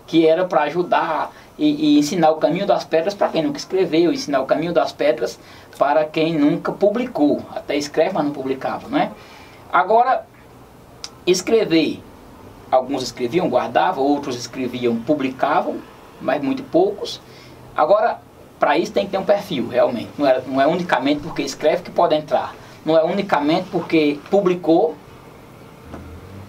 que 0.08 0.28
era 0.28 0.46
para 0.46 0.64
ajudar 0.64 1.32
e, 1.58 1.96
e, 1.96 2.00
ensinar 2.00 2.32
o 2.32 2.36
caminho 2.38 2.66
das 2.66 2.84
pedras 2.84 3.14
para 3.14 3.30
quem 3.30 3.44
nunca 3.44 3.58
escreveu, 3.58 4.12
ensinar 4.12 4.42
o 4.42 4.46
caminho 4.46 4.74
das 4.74 4.92
pedras 4.92 5.40
para 5.78 6.06
quem 6.06 6.34
nunca 6.34 6.72
publicou. 6.72 7.42
Até 7.56 7.76
escreve, 7.76 8.14
mas 8.14 8.26
não 8.26 8.32
publicava, 8.32 8.88
não 8.88 8.98
é? 8.98 9.12
Agora, 9.72 10.26
escrever, 11.26 12.02
alguns 12.70 13.04
escreviam, 13.04 13.50
guardavam, 13.50 14.04
outros 14.04 14.36
escreviam, 14.36 14.96
publicavam, 14.98 15.78
mas 16.22 16.42
muito 16.42 16.64
poucos. 16.64 17.22
Agora, 17.76 18.20
para 18.60 18.78
isso 18.78 18.92
tem 18.92 19.06
que 19.06 19.12
ter 19.12 19.18
um 19.18 19.26
perfil, 19.26 19.68
realmente. 19.68 20.10
Não 20.18 20.28
é, 20.28 20.42
não 20.46 20.62
é 20.62 20.68
unicamente 20.68 21.22
porque 21.22 21.42
escreve 21.42 21.84
que 21.84 21.92
pode 21.92 22.16
entrar. 22.16 22.56
Não 22.86 22.98
é 22.98 23.04
unicamente 23.04 23.68
porque 23.72 24.20
publicou 24.30 24.96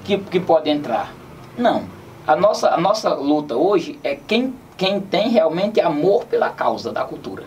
que, 0.04 0.18
que 0.18 0.40
pode 0.40 0.68
entrar. 0.70 1.12
Não. 1.56 1.84
A 2.26 2.34
nossa, 2.34 2.70
a 2.70 2.78
nossa 2.78 3.14
luta 3.14 3.54
hoje 3.56 3.98
é 4.02 4.16
quem 4.16 4.54
quem 4.76 5.00
tem 5.00 5.28
realmente 5.28 5.80
amor 5.80 6.24
pela 6.26 6.50
causa 6.50 6.92
da 6.92 7.04
cultura. 7.04 7.44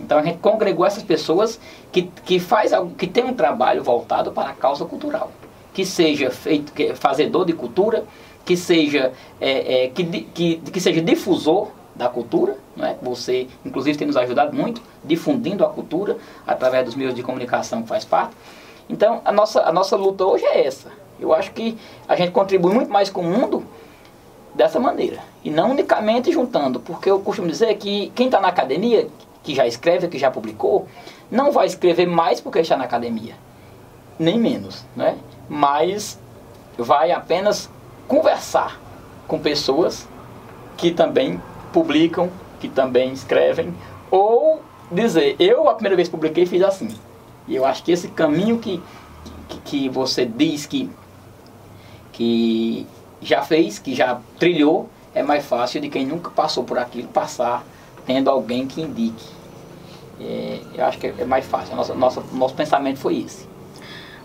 Então 0.00 0.18
a 0.18 0.22
gente 0.22 0.38
congregou 0.38 0.86
essas 0.86 1.02
pessoas 1.02 1.60
que, 1.90 2.02
que 2.24 2.38
faz 2.38 2.72
que 2.96 3.06
tem 3.06 3.24
um 3.24 3.34
trabalho 3.34 3.82
voltado 3.82 4.30
para 4.32 4.50
a 4.50 4.54
causa 4.54 4.84
cultural, 4.84 5.32
que 5.74 5.84
seja 5.84 6.30
feito 6.30 6.72
que, 6.72 6.94
fazedor 6.94 7.44
de 7.44 7.52
cultura, 7.52 8.04
que 8.44 8.56
seja 8.56 9.12
é, 9.40 9.84
é, 9.84 9.88
que, 9.88 10.04
que, 10.04 10.56
que 10.56 10.80
seja 10.80 11.00
difusor 11.00 11.68
da 11.98 12.08
cultura, 12.08 12.56
não 12.76 12.86
é? 12.86 12.96
Você 13.02 13.48
inclusive 13.64 13.98
tem 13.98 14.06
nos 14.06 14.16
ajudado 14.16 14.56
muito 14.56 14.80
difundindo 15.04 15.64
a 15.64 15.68
cultura 15.68 16.16
através 16.46 16.84
dos 16.84 16.94
meios 16.94 17.14
de 17.14 17.22
comunicação 17.22 17.82
que 17.82 17.88
faz 17.88 18.04
parte. 18.04 18.34
Então 18.88 19.20
a 19.24 19.32
nossa 19.32 19.62
a 19.62 19.72
nossa 19.72 19.96
luta 19.96 20.24
hoje 20.24 20.44
é 20.44 20.66
essa. 20.66 20.90
Eu 21.20 21.34
acho 21.34 21.50
que 21.52 21.76
a 22.06 22.14
gente 22.14 22.30
contribui 22.30 22.72
muito 22.72 22.90
mais 22.90 23.10
com 23.10 23.20
o 23.20 23.24
mundo 23.24 23.64
dessa 24.54 24.78
maneira. 24.78 25.18
E 25.44 25.50
não 25.50 25.72
unicamente 25.72 26.32
juntando, 26.32 26.78
porque 26.80 27.10
eu 27.10 27.18
costumo 27.20 27.48
dizer 27.48 27.74
que 27.76 28.10
quem 28.14 28.26
está 28.26 28.40
na 28.40 28.48
academia, 28.48 29.08
que 29.42 29.54
já 29.54 29.66
escreve, 29.66 30.08
que 30.08 30.18
já 30.18 30.30
publicou, 30.30 30.86
não 31.30 31.50
vai 31.50 31.66
escrever 31.66 32.06
mais 32.06 32.40
porque 32.40 32.60
está 32.60 32.76
na 32.76 32.84
academia, 32.84 33.34
nem 34.18 34.38
menos, 34.38 34.84
né? 34.96 35.18
mas 35.48 36.18
vai 36.76 37.10
apenas 37.10 37.70
conversar 38.06 38.80
com 39.26 39.38
pessoas 39.38 40.08
que 40.76 40.90
também 40.90 41.40
publicam, 41.72 42.30
que 42.60 42.68
também 42.68 43.12
escrevem, 43.12 43.74
ou 44.10 44.62
dizer, 44.90 45.36
eu 45.38 45.68
a 45.68 45.74
primeira 45.74 45.96
vez 45.96 46.08
publiquei 46.08 46.46
fiz 46.46 46.62
assim. 46.62 46.88
E 47.46 47.54
eu 47.56 47.64
acho 47.64 47.82
que 47.82 47.92
esse 47.92 48.08
caminho 48.08 48.58
que, 48.58 48.82
que, 49.48 49.58
que 49.60 49.88
você 49.88 50.26
diz 50.26 50.66
que, 50.66 50.90
que 52.12 52.86
já 53.20 53.42
fez, 53.42 53.78
que 53.78 53.94
já 53.94 54.20
trilhou, 54.38 54.88
é 55.14 55.22
mais 55.22 55.44
fácil 55.44 55.80
de 55.80 55.88
quem 55.88 56.06
nunca 56.06 56.30
passou 56.30 56.64
por 56.64 56.78
aquilo 56.78 57.08
passar 57.08 57.64
tendo 58.06 58.30
alguém 58.30 58.66
que 58.66 58.80
indique. 58.80 59.26
É, 60.20 60.60
eu 60.74 60.84
acho 60.84 60.98
que 60.98 61.06
é 61.06 61.24
mais 61.24 61.46
fácil. 61.46 61.76
Nosso, 61.76 61.94
nosso, 61.94 62.24
nosso 62.32 62.54
pensamento 62.54 62.98
foi 62.98 63.18
esse. 63.18 63.46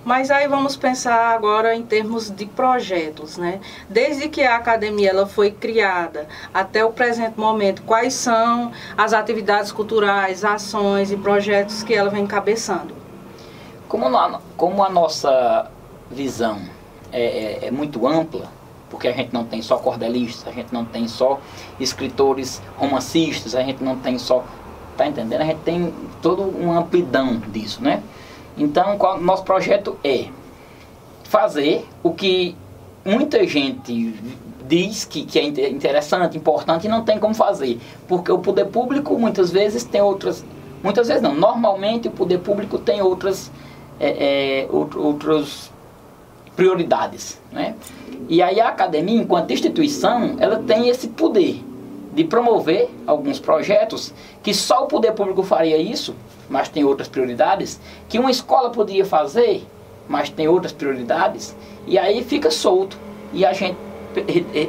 Mas 0.05 0.29
aí 0.29 0.47
vamos 0.47 0.75
pensar 0.75 1.33
agora 1.33 1.73
em 1.73 1.83
termos 1.83 2.29
de 2.29 2.45
projetos, 2.45 3.37
né? 3.37 3.61
Desde 3.89 4.27
que 4.27 4.41
a 4.41 4.57
academia 4.57 5.11
ela 5.11 5.25
foi 5.25 5.51
criada 5.51 6.27
até 6.53 6.83
o 6.83 6.91
presente 6.91 7.39
momento, 7.39 7.83
quais 7.83 8.13
são 8.13 8.71
as 8.97 9.13
atividades 9.13 9.71
culturais, 9.71 10.43
ações 10.43 11.09
e 11.11 11.15
projetos 11.15 11.83
que 11.83 11.93
ela 11.93 12.09
vem 12.09 12.23
encabeçando? 12.23 12.93
Como, 13.87 14.05
como 14.57 14.83
a 14.83 14.89
nossa 14.89 15.71
visão 16.11 16.59
é, 17.11 17.23
é, 17.63 17.67
é 17.67 17.71
muito 17.71 18.05
ampla, 18.05 18.51
porque 18.89 19.07
a 19.07 19.13
gente 19.13 19.33
não 19.33 19.45
tem 19.45 19.61
só 19.61 19.77
cordelistas, 19.77 20.47
a 20.47 20.51
gente 20.51 20.73
não 20.73 20.83
tem 20.83 21.07
só 21.07 21.39
escritores 21.79 22.61
romancistas, 22.77 23.55
a 23.55 23.63
gente 23.63 23.83
não 23.83 23.97
tem 23.97 24.19
só. 24.19 24.43
Tá 24.97 25.07
entendendo? 25.07 25.41
A 25.41 25.45
gente 25.45 25.61
tem 25.61 25.91
toda 26.21 26.43
uma 26.43 26.77
amplidão 26.79 27.39
disso, 27.47 27.81
né? 27.81 28.03
Então, 28.57 28.97
o 28.97 29.17
nosso 29.19 29.43
projeto 29.43 29.97
é 30.03 30.27
fazer 31.23 31.85
o 32.03 32.11
que 32.11 32.55
muita 33.03 33.45
gente 33.47 34.13
diz 34.67 35.05
que, 35.05 35.25
que 35.25 35.39
é 35.39 35.43
interessante, 35.43 36.37
importante 36.37 36.85
e 36.85 36.89
não 36.89 37.03
tem 37.03 37.19
como 37.19 37.33
fazer. 37.33 37.79
Porque 38.07 38.31
o 38.31 38.39
poder 38.39 38.65
público 38.65 39.17
muitas 39.17 39.51
vezes 39.51 39.83
tem 39.83 40.01
outras. 40.01 40.43
Muitas 40.83 41.07
vezes 41.07 41.23
não, 41.23 41.33
normalmente 41.33 42.07
o 42.07 42.11
poder 42.11 42.39
público 42.39 42.77
tem 42.77 43.01
outras. 43.01 43.51
É, 43.99 44.63
é, 44.63 44.67
outros 44.71 45.71
prioridades. 46.55 47.39
Né? 47.51 47.75
E 48.27 48.41
aí 48.41 48.59
a 48.59 48.69
academia, 48.69 49.21
enquanto 49.21 49.51
instituição, 49.51 50.35
ela 50.39 50.57
tem 50.57 50.89
esse 50.89 51.07
poder 51.07 51.63
de 52.13 52.23
promover 52.23 52.89
alguns 53.07 53.39
projetos 53.39 54.13
que 54.41 54.53
só 54.53 54.83
o 54.83 54.87
poder 54.87 55.13
público 55.13 55.43
faria 55.43 55.77
isso, 55.77 56.15
mas 56.49 56.69
tem 56.69 56.83
outras 56.83 57.07
prioridades, 57.07 57.79
que 58.07 58.19
uma 58.19 58.29
escola 58.29 58.69
poderia 58.69 59.05
fazer, 59.05 59.65
mas 60.07 60.29
tem 60.29 60.47
outras 60.47 60.71
prioridades, 60.71 61.55
e 61.87 61.97
aí 61.97 62.23
fica 62.23 62.51
solto. 62.51 62.97
E 63.33 63.45
a 63.45 63.51
gente 63.53 63.77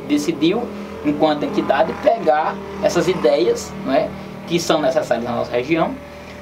decidiu, 0.08 0.62
enquanto 1.04 1.44
entidade, 1.44 1.92
pegar 2.02 2.54
essas 2.82 3.08
ideias 3.08 3.70
né, 3.84 4.10
que 4.46 4.58
são 4.58 4.80
necessárias 4.80 5.24
na 5.24 5.36
nossa 5.36 5.50
região 5.50 5.94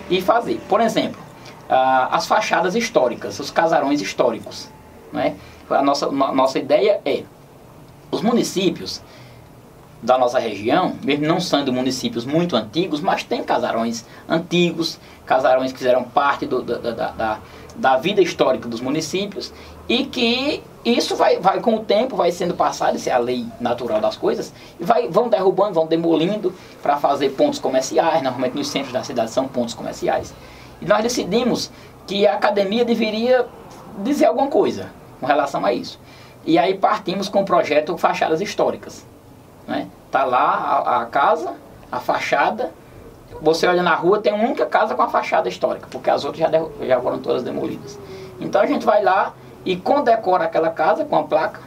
e 0.09 0.21
fazer. 0.21 0.61
Por 0.69 0.81
exemplo, 0.81 1.21
as 1.69 2.27
fachadas 2.27 2.77
históricas, 2.77 3.41
os 3.41 3.51
casarões 3.51 4.01
históricos. 4.01 4.69
Né? 5.13 5.35
A 5.69 5.83
nossa, 5.83 6.07
a 6.07 6.33
nossa 6.33 6.59
ideia 6.59 7.01
é, 7.05 7.25
os 8.11 8.23
municípios 8.23 9.03
da 10.03 10.19
nossa 10.19 10.39
região, 10.39 10.97
mesmo 11.05 11.27
não 11.27 11.39
sendo 11.41 11.73
municípios 11.73 12.25
muito 12.25 12.57
antigos, 12.57 13.01
mas 13.01 13.23
tem 13.23 13.45
casarões 13.45 14.05
antigos, 14.29 14.99
casarões 15.25 15.71
que 15.71 15.79
fizeram 15.79 16.03
parte 16.03 16.45
do, 16.45 16.61
da, 16.61 16.79
da, 16.79 17.11
da, 17.11 17.39
da, 17.77 17.97
vida 17.99 18.21
histórica 18.21 18.69
dos 18.69 18.81
municípios 18.81 19.53
e 19.89 20.05
que 20.05 20.61
isso 20.85 21.15
vai, 21.15 21.39
vai 21.39 21.61
com 21.61 21.77
o 21.77 21.81
tempo, 21.85 22.17
vai 22.17 22.33
sendo 22.33 22.55
passado, 22.55 22.97
isso 22.97 23.09
é 23.09 23.13
a 23.13 23.19
lei 23.19 23.47
natural 23.61 24.01
das 24.01 24.17
coisas, 24.17 24.53
e 24.81 24.85
vai, 24.85 25.07
vão 25.09 25.29
derrubando, 25.29 25.75
vão 25.75 25.87
demolindo 25.87 26.53
para 26.83 26.97
fazer 26.97 27.31
pontos 27.31 27.61
comerciais, 27.61 28.23
normalmente 28.23 28.57
nos 28.57 28.69
centros 28.69 28.93
da 28.93 29.05
cidade 29.05 29.31
são 29.31 29.47
pontos 29.47 29.75
comerciais. 29.75 30.35
E 30.81 30.85
nós 30.85 31.01
decidimos 31.05 31.71
que 32.09 32.27
a 32.27 32.35
academia 32.35 32.85
deveria 32.85 33.47
dizer 33.99 34.27
alguma 34.27 34.49
coisa 34.49 34.91
com 35.21 35.27
relação 35.27 35.65
a 35.65 35.73
isso. 35.73 36.01
E 36.45 36.59
aí 36.59 36.75
partimos 36.75 37.29
com 37.29 37.43
o 37.43 37.45
projeto 37.45 37.97
Fachadas 37.97 38.41
Históricas. 38.41 39.12
Né? 39.73 39.89
Tá 40.11 40.25
lá 40.25 40.85
a, 40.85 41.01
a 41.01 41.07
casa, 41.07 41.55
a 41.91 41.99
fachada, 41.99 42.71
você 43.41 43.67
olha 43.67 43.83
na 43.83 43.95
rua, 43.95 44.21
tem 44.21 44.31
uma 44.31 44.45
única 44.45 44.67
casa 44.67 44.95
com 44.95 45.03
a 45.03 45.09
fachada 45.09 45.49
histórica, 45.49 45.89
porque 45.91 46.11
as 46.11 46.27
outras 46.27 46.51
já, 46.51 46.87
já 46.87 47.01
foram 47.01 47.19
todas 47.19 47.43
demolidas. 47.43 47.99
Então 48.39 48.61
a 48.61 48.67
gente 48.67 48.85
vai 48.85 49.03
lá 49.03 49.33
e 49.65 49.75
condecora 49.75 50.45
aquela 50.45 50.69
casa 50.69 51.07
com 51.07 51.17
a 51.17 51.23
placa. 51.23 51.61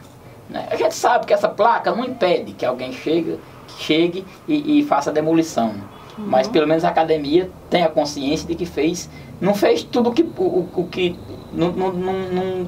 Né? 0.48 0.68
A 0.70 0.76
gente 0.76 0.94
sabe 0.94 1.26
que 1.26 1.34
essa 1.34 1.48
placa 1.48 1.90
não 1.90 2.04
impede 2.04 2.52
que 2.52 2.64
alguém 2.64 2.92
chegue, 2.92 3.40
chegue 3.76 4.24
e, 4.46 4.78
e 4.78 4.84
faça 4.84 5.10
a 5.10 5.12
demolição. 5.12 5.74
Uhum. 6.16 6.26
Mas 6.26 6.46
pelo 6.46 6.68
menos 6.68 6.84
a 6.84 6.88
academia 6.88 7.50
tem 7.68 7.82
a 7.82 7.88
consciência 7.88 8.46
de 8.46 8.54
que 8.54 8.66
fez, 8.66 9.10
não 9.40 9.52
fez 9.52 9.82
tudo 9.82 10.12
que, 10.12 10.22
o, 10.22 10.68
o 10.76 10.86
que 10.86 11.18
não, 11.52 11.72
não, 11.72 11.92
não, 11.92 12.12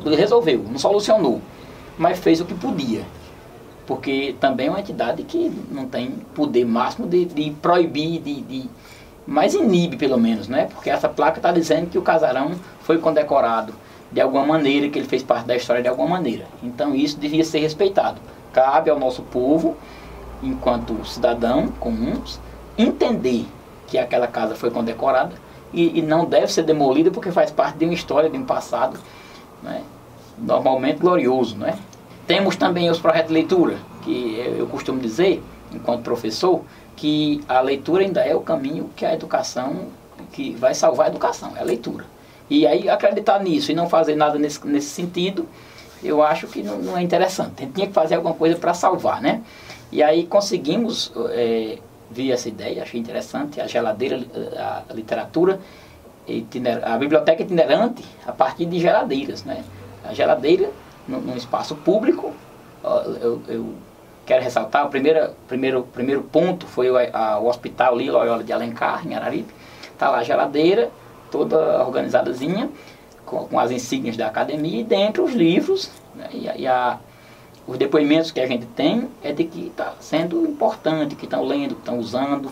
não 0.04 0.14
resolveu, 0.16 0.64
não 0.68 0.78
solucionou, 0.78 1.40
mas 1.96 2.18
fez 2.18 2.40
o 2.40 2.44
que 2.44 2.54
podia. 2.54 3.04
Porque 3.88 4.36
também 4.38 4.66
é 4.66 4.70
uma 4.70 4.80
entidade 4.80 5.22
que 5.22 5.50
não 5.70 5.86
tem 5.86 6.10
poder 6.34 6.66
máximo 6.66 7.06
de, 7.06 7.24
de 7.24 7.50
proibir, 7.52 8.20
de, 8.20 8.42
de, 8.42 8.70
mas 9.26 9.54
inibe 9.54 9.96
pelo 9.96 10.18
menos, 10.18 10.46
né? 10.46 10.68
Porque 10.74 10.90
essa 10.90 11.08
placa 11.08 11.38
está 11.38 11.50
dizendo 11.50 11.88
que 11.88 11.96
o 11.96 12.02
casarão 12.02 12.50
foi 12.82 12.98
condecorado 12.98 13.72
de 14.12 14.20
alguma 14.20 14.44
maneira, 14.44 14.90
que 14.90 14.98
ele 14.98 15.08
fez 15.08 15.22
parte 15.22 15.46
da 15.46 15.56
história 15.56 15.80
de 15.80 15.88
alguma 15.88 16.06
maneira. 16.06 16.44
Então 16.62 16.94
isso 16.94 17.18
devia 17.18 17.42
ser 17.42 17.60
respeitado. 17.60 18.20
Cabe 18.52 18.90
ao 18.90 18.98
nosso 18.98 19.22
povo, 19.22 19.74
enquanto 20.42 21.02
cidadão 21.06 21.68
comuns, 21.80 22.38
entender 22.76 23.46
que 23.86 23.96
aquela 23.96 24.26
casa 24.26 24.54
foi 24.54 24.70
condecorada 24.70 25.34
e, 25.72 25.98
e, 25.98 26.02
não 26.02 26.26
deve 26.26 26.52
ser 26.52 26.62
demolida 26.62 27.10
porque 27.10 27.32
faz 27.32 27.50
parte 27.50 27.78
de 27.78 27.86
uma 27.86 27.94
história, 27.94 28.28
de 28.28 28.36
um 28.36 28.44
passado 28.44 28.98
né, 29.62 29.82
normalmente 30.36 30.98
glorioso. 30.98 31.56
Né? 31.56 31.78
Temos 32.28 32.56
também 32.56 32.90
os 32.90 32.98
projetos 32.98 33.28
de 33.28 33.34
leitura, 33.34 33.78
que 34.02 34.38
eu 34.58 34.66
costumo 34.66 35.00
dizer, 35.00 35.42
enquanto 35.72 36.02
professor, 36.02 36.62
que 36.94 37.42
a 37.48 37.62
leitura 37.62 38.02
ainda 38.02 38.20
é 38.20 38.36
o 38.36 38.40
caminho 38.40 38.90
que 38.94 39.06
a 39.06 39.14
educação, 39.14 39.86
que 40.30 40.54
vai 40.54 40.74
salvar 40.74 41.06
a 41.06 41.08
educação, 41.08 41.56
é 41.56 41.60
a 41.60 41.64
leitura. 41.64 42.04
E 42.50 42.66
aí 42.66 42.86
acreditar 42.86 43.38
nisso 43.40 43.72
e 43.72 43.74
não 43.74 43.88
fazer 43.88 44.14
nada 44.14 44.38
nesse, 44.38 44.64
nesse 44.66 44.90
sentido, 44.90 45.48
eu 46.04 46.22
acho 46.22 46.46
que 46.48 46.62
não, 46.62 46.76
não 46.78 46.98
é 46.98 47.02
interessante. 47.02 47.54
A 47.56 47.60
gente 47.62 47.72
tinha 47.72 47.86
que 47.86 47.94
fazer 47.94 48.16
alguma 48.16 48.34
coisa 48.34 48.56
para 48.56 48.74
salvar, 48.74 49.22
né? 49.22 49.42
E 49.90 50.02
aí 50.02 50.26
conseguimos 50.26 51.10
é, 51.30 51.78
vi 52.10 52.30
essa 52.30 52.48
ideia, 52.48 52.82
achei 52.82 53.00
interessante, 53.00 53.58
a 53.58 53.66
geladeira, 53.66 54.20
a 54.58 54.92
literatura, 54.92 55.60
a 56.82 56.98
biblioteca 56.98 57.42
itinerante 57.42 58.04
a 58.26 58.32
partir 58.32 58.66
de 58.66 58.78
geladeiras, 58.78 59.44
né? 59.44 59.64
A 60.04 60.12
geladeira 60.12 60.70
num, 61.08 61.36
espaço 61.36 61.74
público, 61.74 62.32
eu, 63.20 63.42
eu, 63.48 63.74
quero 64.26 64.44
ressaltar, 64.44 64.86
o 64.86 64.90
primeiro, 64.90 65.30
primeiro, 65.48 65.82
primeiro 65.84 66.22
ponto 66.22 66.66
foi 66.66 66.90
o, 66.90 66.96
a, 66.96 67.38
o 67.38 67.48
hospital 67.48 67.94
ali, 67.94 68.10
Loyola 68.10 68.44
de 68.44 68.52
Alencar, 68.52 69.06
em 69.06 69.14
Araripe, 69.14 69.52
tá 69.98 70.10
lá 70.10 70.18
a 70.18 70.22
geladeira, 70.22 70.90
toda 71.30 71.82
organizadazinha, 71.82 72.68
com, 73.24 73.46
com 73.46 73.58
as 73.58 73.70
insígnias 73.70 74.16
da 74.16 74.26
academia, 74.26 74.80
e 74.80 74.84
dentro 74.84 75.24
os 75.24 75.32
livros, 75.32 75.90
né? 76.14 76.28
e, 76.32 76.62
e 76.62 76.66
a 76.66 76.98
os 77.68 77.76
depoimentos 77.76 78.30
que 78.30 78.40
a 78.40 78.46
gente 78.46 78.64
tem 78.64 79.10
é 79.22 79.30
de 79.30 79.44
que 79.44 79.66
está 79.66 79.92
sendo 80.00 80.42
importante, 80.46 81.14
que 81.14 81.26
estão 81.26 81.44
lendo, 81.44 81.74
que 81.74 81.82
estão 81.82 81.98
usando. 81.98 82.50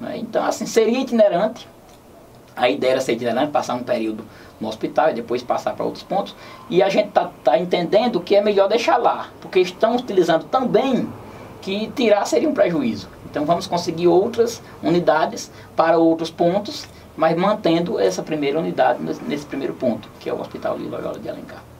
Né? 0.00 0.16
Então, 0.16 0.42
assim, 0.42 0.64
seria 0.64 1.00
itinerante. 1.00 1.68
A 2.56 2.68
ideia 2.68 2.92
era 2.92 3.00
ser 3.00 3.14
itinerante, 3.14 3.50
passar 3.50 3.74
um 3.74 3.82
período 3.82 4.24
no 4.60 4.68
hospital 4.68 5.10
e 5.10 5.14
depois 5.14 5.42
passar 5.42 5.74
para 5.74 5.84
outros 5.84 6.04
pontos. 6.04 6.34
E 6.70 6.82
a 6.82 6.88
gente 6.88 7.08
está 7.08 7.30
tá 7.42 7.58
entendendo 7.58 8.20
que 8.20 8.36
é 8.36 8.40
melhor 8.40 8.68
deixar 8.68 8.96
lá, 8.96 9.28
porque 9.40 9.60
estão 9.60 9.96
utilizando 9.96 10.44
tão 10.44 10.66
bem 10.66 11.08
que 11.60 11.88
tirar 11.88 12.24
seria 12.26 12.48
um 12.48 12.54
prejuízo. 12.54 13.08
Então 13.28 13.44
vamos 13.44 13.66
conseguir 13.66 14.06
outras 14.06 14.62
unidades 14.82 15.50
para 15.74 15.98
outros 15.98 16.30
pontos, 16.30 16.86
mas 17.16 17.36
mantendo 17.36 17.98
essa 17.98 18.22
primeira 18.22 18.58
unidade 18.58 19.00
nesse 19.26 19.46
primeiro 19.46 19.74
ponto, 19.74 20.08
que 20.20 20.30
é 20.30 20.32
o 20.32 20.40
Hospital 20.40 20.78
de 20.78 20.84
Loyola 20.84 21.18
de 21.18 21.28
Alencar. 21.28 21.73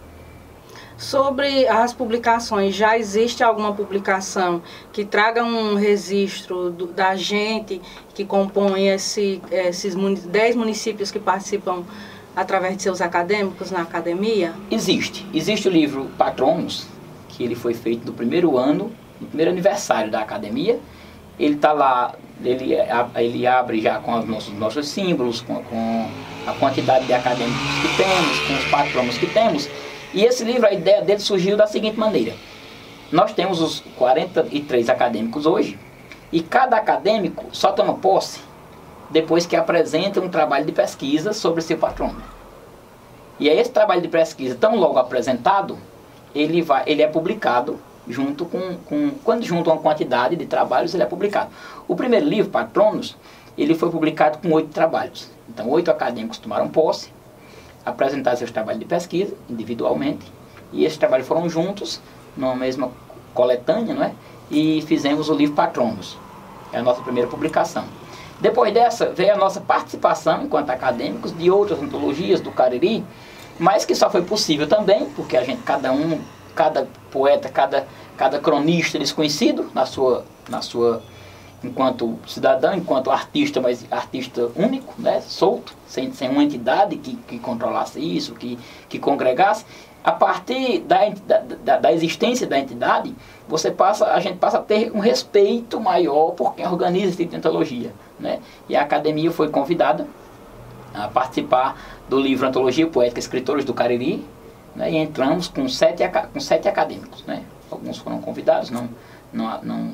Sobre 0.97 1.67
as 1.67 1.93
publicações, 1.93 2.75
já 2.75 2.97
existe 2.97 3.43
alguma 3.43 3.73
publicação 3.73 4.63
que 4.93 5.05
traga 5.05 5.43
um 5.43 5.75
registro 5.75 6.71
do, 6.71 6.87
da 6.87 7.17
gente 7.17 7.81
que 8.15 8.25
compõe 8.25 8.89
esse, 8.89 9.43
esses 9.51 9.95
10 9.95 10.55
municípios 10.55 11.11
que 11.11 11.19
participam 11.19 11.83
através 12.37 12.77
de 12.77 12.83
seus 12.85 13.01
acadêmicos 13.01 13.73
na 13.73 13.83
academia? 13.83 14.53
Existe. 14.71 15.27
Existe 15.35 15.67
o 15.67 15.71
livro 15.71 16.09
Patronos, 16.17 16.87
que 17.29 17.43
ele 17.43 17.57
foi 17.57 17.75
feito 17.75 18.07
no 18.07 18.13
primeiro 18.13 18.57
ano, 18.57 18.93
no 19.21 19.27
primeiro 19.27 19.51
aniversário 19.51 20.13
da 20.13 20.21
academia. 20.21 20.79
Ele 21.41 21.57
está 21.57 21.73
lá, 21.73 22.15
ele, 22.45 22.77
ele 23.17 23.47
abre 23.49 23.81
já 23.81 23.99
com 23.99 24.17
os 24.17 24.25
nossos, 24.29 24.55
nossos 24.55 24.89
símbolos, 24.89 25.41
com, 25.41 25.57
com 25.65 26.09
a 26.47 26.53
quantidade 26.53 27.07
de 27.07 27.13
acadêmicos 27.13 27.61
que 27.83 27.97
temos, 27.97 28.39
com 28.47 28.55
os 28.55 28.65
patronos 28.71 29.19
que 29.19 29.27
temos 29.27 29.69
E 30.15 30.25
esse 30.25 30.45
livro, 30.45 30.65
a 30.67 30.73
ideia 30.73 31.03
dele 31.03 31.19
surgiu 31.19 31.57
da 31.57 31.67
seguinte 31.67 31.99
maneira. 31.99 32.35
Nós 33.11 33.33
temos 33.33 33.61
os 33.61 33.81
43 33.99 34.89
acadêmicos 34.89 35.45
hoje, 35.45 35.77
e 36.31 36.41
cada 36.41 36.77
acadêmico 36.77 37.45
só 37.51 37.73
toma 37.73 37.95
posse 37.95 38.41
depois 39.11 39.45
que 39.45 39.57
apresenta 39.57 40.21
um 40.21 40.29
trabalho 40.29 40.65
de 40.65 40.73
pesquisa 40.73 41.33
sobre 41.33 41.63
seu 41.63 41.77
patrono. 41.79 42.23
E 43.41 43.51
aí 43.51 43.59
esse 43.59 43.71
trabalho 43.71 44.03
de 44.03 44.09
pesquisa, 44.09 44.55
tão 44.55 44.77
logo 44.77 44.99
apresentado, 44.99 45.77
ele, 46.33 46.63
vai, 46.63 46.85
ele 46.87 47.03
é 47.03 47.09
publicado 47.09 47.79
junto 48.09 48.45
com, 48.45 48.77
com 48.87 49.11
quando 49.25 49.45
junto 49.45 49.71
uma 49.71 49.81
quantidade 49.81 50.37
de 50.37 50.47
trabalhos, 50.47 50.95
ele 50.95 51.03
é 51.03 51.07
publicado. 51.07 51.51
O 51.89 51.97
primeiro 51.97 52.27
livro, 52.27 52.51
Patronos, 52.51 53.17
ele 53.59 53.75
foi 53.75 53.91
publicado 53.91 54.39
com 54.39 54.53
oito 54.53 54.69
trabalhos. 54.69 55.29
Então, 55.49 55.69
oito 55.71 55.91
acadêmicos 55.91 56.39
tomaram 56.39 56.69
posse, 56.69 57.13
apresentaram 57.85 58.37
seus 58.37 58.51
trabalhos 58.51 58.81
de 58.81 58.87
pesquisa 58.87 59.35
individualmente, 59.49 60.25
e 60.73 60.85
esses 60.85 60.99
trabalhos 60.99 61.27
foram 61.27 61.49
juntos, 61.49 62.01
numa 62.37 62.57
mesma 62.57 62.91
coletânea, 63.33 63.95
não 63.95 64.03
é? 64.03 64.13
E 64.51 64.83
fizemos 64.83 65.29
o 65.29 65.35
livro 65.35 65.55
Patronos, 65.55 66.17
é 66.73 66.79
a 66.79 66.83
nossa 66.83 67.03
primeira 67.03 67.29
publicação. 67.29 67.85
Depois 68.41 68.75
dessa, 68.75 69.07
veio 69.07 69.35
a 69.35 69.37
nossa 69.37 69.61
participação 69.61 70.43
enquanto 70.43 70.71
acadêmicos 70.71 71.37
de 71.37 71.51
outras 71.51 71.81
antologias 71.81 72.41
do 72.41 72.51
Cariri, 72.51 73.05
mas 73.59 73.85
que 73.85 73.95
só 73.95 74.11
foi 74.11 74.23
possível 74.23 74.67
também, 74.67 75.07
porque 75.11 75.37
a 75.37 75.45
gente, 75.45 75.63
cada 75.63 75.93
um, 75.93 76.21
cada 76.55 76.89
poeta, 77.11 77.49
cada, 77.49 77.87
cada 78.17 78.39
cronista 78.39 78.99
desconhecido 78.99 79.71
na 79.73 79.87
sua, 79.87 80.25
na 80.49 80.61
sua 80.61 81.03
enquanto 81.65 82.19
cidadão, 82.27 82.75
enquanto 82.75 83.11
artista, 83.11 83.61
mas 83.61 83.85
artista 83.91 84.51
único, 84.57 84.95
né, 84.99 85.21
solto, 85.21 85.75
sem, 85.87 86.13
sem 86.13 86.29
uma 86.29 86.43
entidade 86.43 86.97
que, 86.97 87.17
que 87.17 87.39
controlasse 87.39 87.99
isso, 87.99 88.35
que, 88.35 88.59
que 88.89 88.99
congregasse. 88.99 89.65
A 90.03 90.13
partir 90.13 90.81
da, 90.81 90.99
da, 91.65 91.79
da 91.79 91.93
existência 91.93 92.47
da 92.47 92.59
entidade, 92.59 93.15
você 93.49 93.71
passa, 93.71 94.07
a 94.07 94.21
gente 94.21 94.37
passa 94.37 94.59
a 94.59 94.61
ter 94.61 94.93
um 94.95 94.99
respeito 94.99 95.81
maior 95.81 96.33
por 96.33 96.55
quem 96.55 96.67
organiza 96.67 97.09
esse 97.09 97.25
tipo 97.25 97.35
antologia. 97.35 97.91
Né? 98.21 98.41
E 98.69 98.77
a 98.77 98.83
academia 98.83 99.31
foi 99.31 99.49
convidada 99.49 100.07
a 100.93 101.09
participar 101.09 101.77
do 102.09 102.21
livro 102.21 102.47
Antologia 102.47 102.87
Poética 102.87 103.19
Escritores 103.19 103.65
do 103.65 103.73
Cariri, 103.73 104.25
né? 104.77 104.93
e 104.93 104.97
entramos 104.97 105.49
com 105.49 105.67
sete, 105.69 106.03
com 106.33 106.39
sete 106.39 106.69
acadêmicos. 106.69 107.25
Né? 107.25 107.43
Alguns 107.71 107.97
foram 107.97 108.21
convidados, 108.21 108.71
não, 108.71 108.89
não, 109.33 109.63
não, 109.63 109.93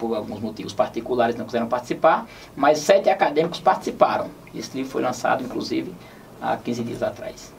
por 0.00 0.16
alguns 0.16 0.40
motivos 0.40 0.72
particulares 0.72 1.36
não 1.36 1.44
quiseram 1.44 1.68
participar, 1.68 2.26
mas 2.56 2.78
sete 2.78 3.10
acadêmicos 3.10 3.60
participaram. 3.60 4.30
Esse 4.54 4.78
livro 4.78 4.90
foi 4.90 5.02
lançado, 5.02 5.44
inclusive, 5.44 5.94
há 6.40 6.56
15 6.56 6.82
dias 6.82 7.02
atrás. 7.02 7.52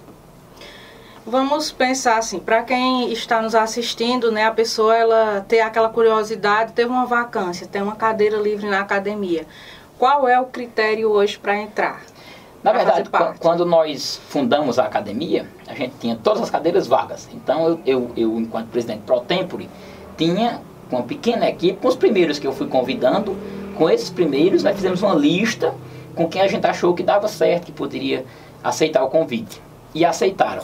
Vamos 1.23 1.71
pensar 1.71 2.17
assim, 2.17 2.39
para 2.39 2.63
quem 2.63 3.13
está 3.13 3.43
nos 3.43 3.53
assistindo, 3.53 4.31
né, 4.31 4.47
a 4.47 4.51
pessoa 4.51 4.97
ela 4.97 5.45
ter 5.47 5.61
aquela 5.61 5.87
curiosidade, 5.87 6.73
teve 6.73 6.89
uma 6.89 7.05
vacância, 7.05 7.67
tem 7.67 7.79
uma 7.79 7.95
cadeira 7.95 8.37
livre 8.37 8.67
na 8.67 8.79
academia. 8.79 9.45
Qual 9.99 10.27
é 10.27 10.39
o 10.39 10.45
critério 10.45 11.11
hoje 11.11 11.37
para 11.37 11.55
entrar? 11.55 12.01
Na 12.63 12.71
verdade, 12.73 13.07
quando 13.39 13.65
nós 13.65 14.19
fundamos 14.29 14.79
a 14.79 14.85
academia, 14.85 15.47
a 15.67 15.75
gente 15.75 15.93
tinha 15.99 16.15
todas 16.15 16.41
as 16.41 16.49
cadeiras 16.49 16.87
vagas. 16.87 17.29
Então, 17.33 17.67
eu, 17.67 17.81
eu, 17.85 18.11
eu 18.15 18.39
enquanto 18.39 18.69
presidente 18.69 19.01
pro 19.05 19.19
tempore, 19.21 19.69
tinha 20.17 20.59
uma 20.95 21.03
pequena 21.03 21.47
equipe, 21.49 21.79
com 21.79 21.87
os 21.87 21.95
primeiros 21.95 22.39
que 22.39 22.47
eu 22.47 22.53
fui 22.53 22.67
convidando, 22.67 23.35
com 23.77 23.89
esses 23.89 24.09
primeiros, 24.09 24.63
nós 24.63 24.75
fizemos 24.75 25.01
uma 25.01 25.15
lista 25.15 25.73
com 26.15 26.27
quem 26.27 26.41
a 26.41 26.47
gente 26.47 26.65
achou 26.67 26.93
que 26.93 27.03
dava 27.03 27.27
certo, 27.27 27.65
que 27.65 27.71
poderia 27.71 28.25
aceitar 28.63 29.03
o 29.03 29.09
convite. 29.09 29.61
E 29.93 30.05
aceitaram. 30.05 30.63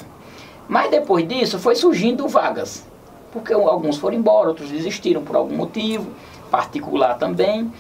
Mas 0.68 0.92
depois 0.92 1.28
disso 1.28 1.58
foi 1.60 1.76
surgindo 1.76 2.28
vagas, 2.28 2.86
porque 3.32 3.54
alguns 3.54 3.98
foram 3.98 4.18
embora, 4.18 4.50
outros 4.50 4.70
desistiram 4.70 5.24
por 5.24 5.36
algum 5.36 5.56
motivo, 5.56 6.08
particular 6.52 7.18
também. 7.18 7.72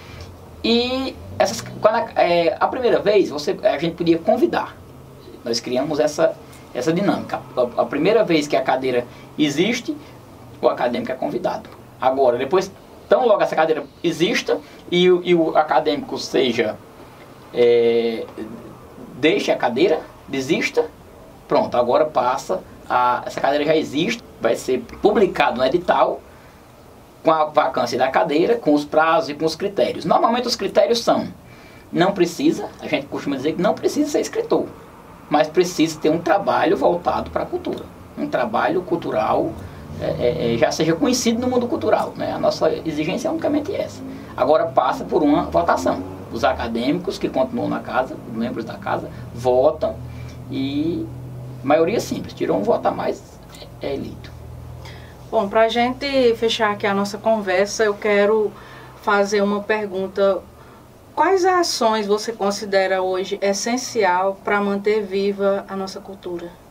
E 0.64 1.16
essas, 1.38 1.62
quando 1.62 1.96
a, 1.96 2.10
é, 2.16 2.58
a 2.60 2.68
primeira 2.68 3.00
vez 3.00 3.30
você, 3.30 3.58
a 3.64 3.78
gente 3.78 3.96
podia 3.96 4.18
convidar. 4.18 4.76
Nós 5.44 5.60
criamos 5.60 6.00
essa, 6.00 6.36
essa 6.74 6.92
dinâmica. 6.92 7.42
A, 7.56 7.82
a 7.82 7.86
primeira 7.86 8.24
vez 8.24 8.48
que 8.48 8.56
a 8.56 8.62
cadeira 8.62 9.06
existe, 9.38 9.96
o 10.62 10.68
acadêmico 10.68 11.12
é 11.12 11.16
convidado. 11.16 11.77
Agora, 12.00 12.38
depois, 12.38 12.72
tão 13.10 13.26
logo 13.26 13.42
essa 13.42 13.56
cadeira 13.56 13.84
exista 14.04 14.60
e, 14.92 15.06
e 15.06 15.36
o 15.36 15.56
acadêmico 15.58 16.18
seja. 16.18 16.78
É, 17.54 18.26
deixe 19.16 19.52
a 19.52 19.56
cadeira, 19.56 20.02
desista, 20.28 20.86
pronto, 21.48 21.76
agora 21.76 22.06
passa. 22.06 22.62
A, 22.90 23.24
essa 23.26 23.42
cadeira 23.42 23.66
já 23.66 23.76
existe, 23.76 24.24
vai 24.40 24.56
ser 24.56 24.82
publicado 25.02 25.58
no 25.58 25.66
edital 25.66 26.22
com 27.24 27.32
a 27.32 27.46
vacância 27.46 27.98
da 27.98 28.10
cadeira, 28.10 28.56
com 28.56 28.74
os 28.74 28.86
prazos 28.86 29.30
e 29.30 29.34
com 29.34 29.46
os 29.46 29.56
critérios. 29.56 30.06
Normalmente 30.06 30.48
os 30.48 30.56
critérios 30.56 31.00
são: 31.00 31.28
não 31.92 32.14
precisa, 32.14 32.70
a 32.80 32.88
gente 32.88 33.08
costuma 33.08 33.36
dizer 33.36 33.54
que 33.54 33.62
não 33.62 33.74
precisa 33.74 34.10
ser 34.10 34.22
escritor, 34.22 34.66
mas 35.30 35.48
precisa 35.48 36.00
ter 36.00 36.10
um 36.10 36.20
trabalho 36.20 36.78
voltado 36.78 37.32
para 37.32 37.44
a 37.44 37.46
cultura, 37.46 37.86
um 38.18 38.28
trabalho 38.28 38.82
cultural 38.82 39.52
é, 40.02 40.06
é, 40.06 40.54
é, 40.54 40.58
já 40.58 40.72
seja 40.72 40.94
conhecido 40.96 41.40
no 41.40 41.48
mundo 41.48 41.68
cultural. 41.68 42.14
Né? 42.16 42.32
A 42.32 42.40
nossa 42.40 42.72
exigência 42.86 43.28
é 43.28 43.32
unicamente 43.32 43.76
essa. 43.76 44.02
Agora 44.36 44.68
passa 44.68 45.04
por 45.04 45.24
uma 45.24 45.44
votação. 45.44 46.02
Os 46.32 46.44
acadêmicos 46.44 47.18
que 47.18 47.30
continuam 47.30 47.70
na 47.70 47.80
casa, 47.80 48.16
os 48.30 48.38
membros 48.38 48.66
da 48.66 48.76
casa, 48.76 49.10
votam 49.34 49.96
e 50.52 51.06
maioria 51.64 52.00
simples. 52.00 52.34
Tirou 52.34 52.58
um 52.58 52.64
voto 52.64 52.88
a 52.88 52.92
mais, 52.92 53.40
é 53.82 53.94
eleito. 53.94 54.32
Bom, 55.32 55.50
para 55.50 55.62
a 55.64 55.70
gente 55.70 56.36
fechar 56.36 56.72
aqui 56.72 56.86
a 56.86 56.94
nossa 56.94 57.18
conversa, 57.18 57.84
eu 57.84 57.94
quero 57.94 58.52
fazer 59.02 59.42
uma 59.42 59.62
pergunta. 59.62 60.40
Quais 61.16 61.44
ações 61.44 62.06
você 62.06 62.32
considera 62.32 63.02
hoje 63.02 63.40
essencial 63.42 64.38
para 64.44 64.62
manter 64.62 65.02
viva 65.02 65.66
a 65.68 65.76
nossa 65.76 66.00
cultura? 66.00 66.67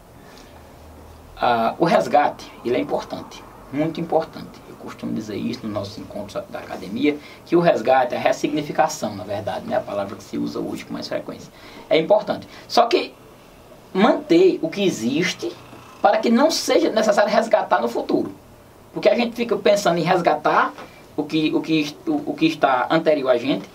Ah, 1.37 1.75
o 1.79 1.85
resgate, 1.85 2.51
ele 2.64 2.77
é 2.77 2.81
importante, 2.81 3.42
muito 3.72 4.01
importante. 4.01 4.61
Eu 4.68 4.77
costumo 4.77 5.12
dizer 5.12 5.37
isso 5.37 5.61
nos 5.64 5.72
nossos 5.72 5.99
encontros 5.99 6.42
da 6.49 6.59
academia, 6.59 7.18
que 7.44 7.55
o 7.55 7.61
resgate 7.61 8.14
é 8.14 8.16
a 8.16 8.20
ressignificação, 8.20 9.14
na 9.14 9.25
verdade, 9.25 9.66
né? 9.66 9.77
a 9.77 9.81
palavra 9.81 10.16
que 10.16 10.25
se 10.25 10.38
usa 10.38 10.59
hoje 10.59 10.85
com 10.85 10.94
mais 10.94 11.09
frequência. 11.09 11.53
É 11.90 11.99
importante. 11.99 12.49
Só 12.66 12.87
que 12.87 13.12
manter 13.92 14.59
o 14.62 14.68
que 14.68 14.83
existe 14.85 15.53
para 16.01 16.18
que 16.18 16.31
não 16.31 16.51
seja 16.51 16.90
necessário 16.90 17.31
resgatar 17.31 17.81
no 17.81 17.88
futuro. 17.88 18.33
Porque 18.92 19.09
a 19.09 19.14
gente 19.14 19.35
fica 19.37 19.57
pensando 19.57 19.99
em 19.99 20.03
resgatar 20.03 20.72
o 21.16 21.22
que, 21.22 21.55
o 21.55 21.61
que, 21.61 21.94
o, 22.07 22.31
o 22.31 22.35
que 22.35 22.46
está 22.46 22.87
anterior 22.90 23.31
a 23.31 23.37
gente 23.37 23.68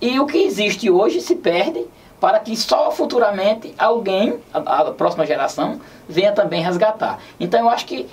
e 0.00 0.18
o 0.18 0.26
que 0.26 0.38
existe 0.38 0.88
hoje 0.88 1.20
se 1.20 1.36
perde 1.36 1.84
para 2.20 2.38
que 2.38 2.54
só 2.54 2.90
futuramente 2.90 3.74
alguém, 3.78 4.38
a, 4.52 4.58
a, 4.58 4.90
próxima 4.92 5.24
geração, 5.24 5.80
venha 6.08 6.32
também 6.32 6.62
resgatar. 6.62 7.18
Então 7.40 7.60
eu 7.60 7.70
acho 7.70 7.86
que 7.86 8.08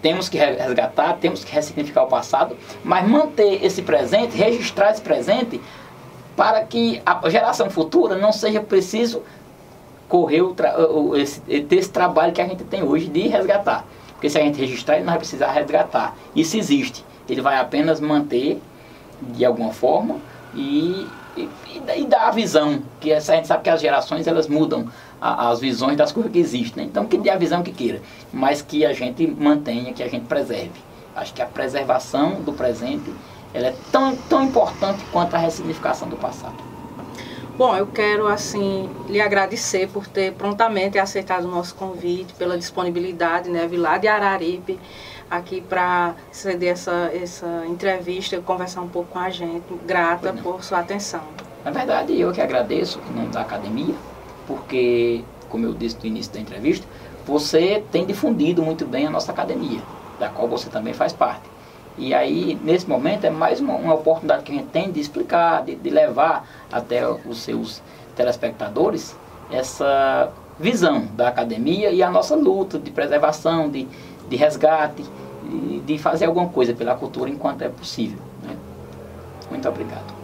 temos 0.00 0.28
que 0.28 0.38
resgatar, 0.38 1.14
temos 1.14 1.42
que 1.42 1.52
ressignificar 1.52 2.04
o 2.04 2.06
passado, 2.06 2.56
mas 2.84 3.08
manter 3.08 3.64
esse 3.64 3.82
presente, 3.82 4.36
registrar 4.36 4.90
esse 4.90 5.00
presente, 5.00 5.60
para 6.36 6.62
que 6.64 7.00
a 7.04 7.28
geração 7.28 7.70
futura 7.70 8.16
não 8.16 8.32
seja 8.32 8.60
preciso 8.60 9.22
correr 10.08 10.42
o, 10.42 10.54
o 10.90 11.16
esse, 11.16 11.40
ter 11.40 11.76
esse 11.76 11.90
trabalho 11.90 12.32
que 12.32 12.40
a 12.40 12.46
gente 12.46 12.64
tem 12.64 12.82
hoje 12.82 13.06
de 13.06 13.28
resgatar. 13.28 13.84
Porque 14.12 14.28
se 14.28 14.38
a 14.38 14.42
gente 14.42 14.60
registrar, 14.60 14.96
ele 14.96 15.04
não 15.04 15.12
vai 15.12 15.18
precisar 15.18 15.50
resgatar. 15.52 16.16
Isso 16.34 16.56
existe. 16.56 17.04
Ele 17.28 17.40
vai 17.40 17.56
apenas 17.56 18.00
manter 18.00 18.60
de 19.20 19.44
alguma 19.44 19.72
forma 19.72 20.16
e 20.54 21.06
e, 21.36 21.48
e, 21.96 22.06
dá 22.06 22.28
a 22.28 22.30
visão, 22.30 22.82
que 23.00 23.10
essa, 23.10 23.32
a 23.32 23.36
gente 23.36 23.48
sabe 23.48 23.62
que 23.62 23.70
as 23.70 23.80
gerações 23.80 24.26
elas 24.26 24.46
mudam 24.46 24.88
a, 25.20 25.50
as 25.50 25.60
visões 25.60 25.96
das 25.96 26.12
coisas 26.12 26.30
que 26.30 26.38
existem. 26.38 26.84
Né? 26.84 26.90
Então 26.90 27.06
que 27.06 27.18
dê 27.18 27.30
a 27.30 27.36
visão 27.36 27.62
que 27.62 27.72
queira, 27.72 28.00
mas 28.32 28.62
que 28.62 28.84
a 28.84 28.92
gente 28.92 29.26
mantenha, 29.26 29.92
que 29.92 30.02
a 30.02 30.08
gente 30.08 30.26
preserve. 30.26 30.80
Acho 31.16 31.32
que 31.32 31.42
a 31.42 31.46
preservação 31.46 32.42
do 32.42 32.52
presente 32.52 33.12
ela 33.52 33.68
é 33.68 33.74
tão, 33.92 34.16
tão 34.16 34.42
importante 34.42 35.04
quanto 35.12 35.34
a 35.34 35.38
ressignificação 35.38 36.08
do 36.08 36.16
passado. 36.16 36.56
Bom, 37.56 37.76
eu 37.76 37.86
quero 37.86 38.26
assim 38.26 38.90
lhe 39.08 39.20
agradecer 39.20 39.88
por 39.88 40.08
ter 40.08 40.32
prontamente 40.32 40.98
aceitado 40.98 41.44
o 41.44 41.50
nosso 41.50 41.76
convite, 41.76 42.34
pela 42.34 42.58
disponibilidade, 42.58 43.48
né, 43.48 43.68
lá 43.72 43.96
de 43.96 44.08
Araripe 44.08 44.76
aqui 45.30 45.60
para 45.60 46.14
ceder 46.30 46.72
essa, 46.72 47.10
essa 47.12 47.64
entrevista, 47.66 48.40
conversar 48.40 48.80
um 48.80 48.88
pouco 48.88 49.10
com 49.12 49.18
a 49.18 49.30
gente. 49.30 49.64
Grata 49.86 50.32
por 50.32 50.62
sua 50.62 50.80
atenção. 50.80 51.22
Na 51.64 51.70
verdade, 51.70 52.18
eu 52.18 52.32
que 52.32 52.40
agradeço 52.40 53.00
em 53.10 53.16
nome 53.16 53.28
da 53.28 53.40
academia, 53.40 53.94
porque, 54.46 55.22
como 55.48 55.64
eu 55.64 55.72
disse 55.72 55.96
no 55.98 56.06
início 56.06 56.32
da 56.32 56.40
entrevista, 56.40 56.86
você 57.26 57.82
tem 57.90 58.04
difundido 58.04 58.62
muito 58.62 58.84
bem 58.84 59.06
a 59.06 59.10
nossa 59.10 59.32
academia, 59.32 59.80
da 60.20 60.28
qual 60.28 60.46
você 60.46 60.68
também 60.68 60.92
faz 60.92 61.12
parte. 61.12 61.54
E 61.96 62.12
aí, 62.12 62.58
nesse 62.62 62.88
momento, 62.88 63.24
é 63.24 63.30
mais 63.30 63.60
uma, 63.60 63.74
uma 63.74 63.94
oportunidade 63.94 64.42
que 64.42 64.52
a 64.52 64.56
gente 64.56 64.68
tem 64.68 64.90
de 64.90 65.00
explicar, 65.00 65.64
de, 65.64 65.74
de 65.76 65.90
levar 65.90 66.46
até 66.70 67.08
os 67.08 67.38
seus 67.38 67.80
telespectadores 68.14 69.16
essa 69.50 70.30
visão 70.58 71.06
da 71.14 71.28
academia 71.28 71.90
e 71.90 72.02
a 72.02 72.10
nossa 72.10 72.34
luta 72.34 72.78
de 72.78 72.90
preservação, 72.90 73.70
de, 73.70 73.88
de 74.28 74.36
resgate, 74.36 75.04
de, 75.42 75.80
de 75.80 75.98
fazer 75.98 76.26
alguma 76.26 76.48
coisa 76.48 76.72
pela 76.72 76.94
cultura 76.94 77.30
enquanto 77.30 77.62
é 77.62 77.68
possível. 77.68 78.18
Né? 78.42 78.56
Muito 79.50 79.68
obrigado. 79.68 80.14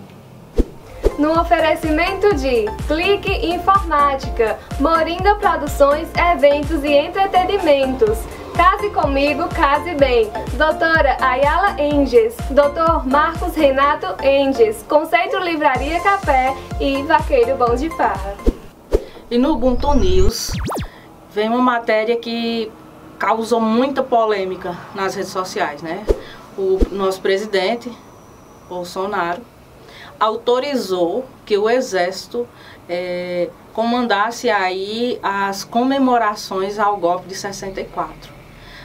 No 1.19 1.39
oferecimento 1.39 2.35
de 2.37 2.65
Clique 2.87 3.31
Informática, 3.47 4.59
Moringa 4.79 5.35
Produções, 5.35 6.09
Eventos 6.17 6.83
e 6.83 6.95
Entretenimentos. 6.95 8.19
Case 8.57 8.91
comigo, 8.91 9.47
case 9.49 9.95
bem. 9.95 10.31
Doutora 10.55 11.17
Ayala 11.21 11.81
Enges, 11.81 12.35
Doutor 12.51 13.07
Marcos 13.07 13.55
Renato 13.55 14.07
Enges, 14.25 14.83
Conceito 14.89 15.39
Livraria 15.39 16.01
Café 16.01 16.55
e 16.81 17.03
Vaqueiro 17.03 17.57
Bom 17.57 17.75
de 17.75 17.91
Farra. 17.91 18.35
E 19.31 19.39
no 19.39 19.53
Ubuntu 19.53 19.95
News 19.95 20.53
vem 21.33 21.49
uma 21.49 21.63
matéria 21.63 22.17
que 22.17 22.71
causou 23.21 23.61
muita 23.61 24.03
polêmica 24.03 24.75
nas 24.95 25.15
redes 25.15 25.31
sociais, 25.31 25.83
né? 25.83 26.05
O 26.57 26.79
nosso 26.91 27.21
presidente, 27.21 27.93
Bolsonaro, 28.67 29.43
autorizou 30.19 31.27
que 31.45 31.57
o 31.59 31.69
Exército 31.69 32.49
é, 32.89 33.51
comandasse 33.75 34.49
aí 34.49 35.21
as 35.23 35.65
comemorações 35.65 36.79
ao 36.79 36.97
golpe 36.97 37.29
de 37.29 37.35
64. 37.35 38.33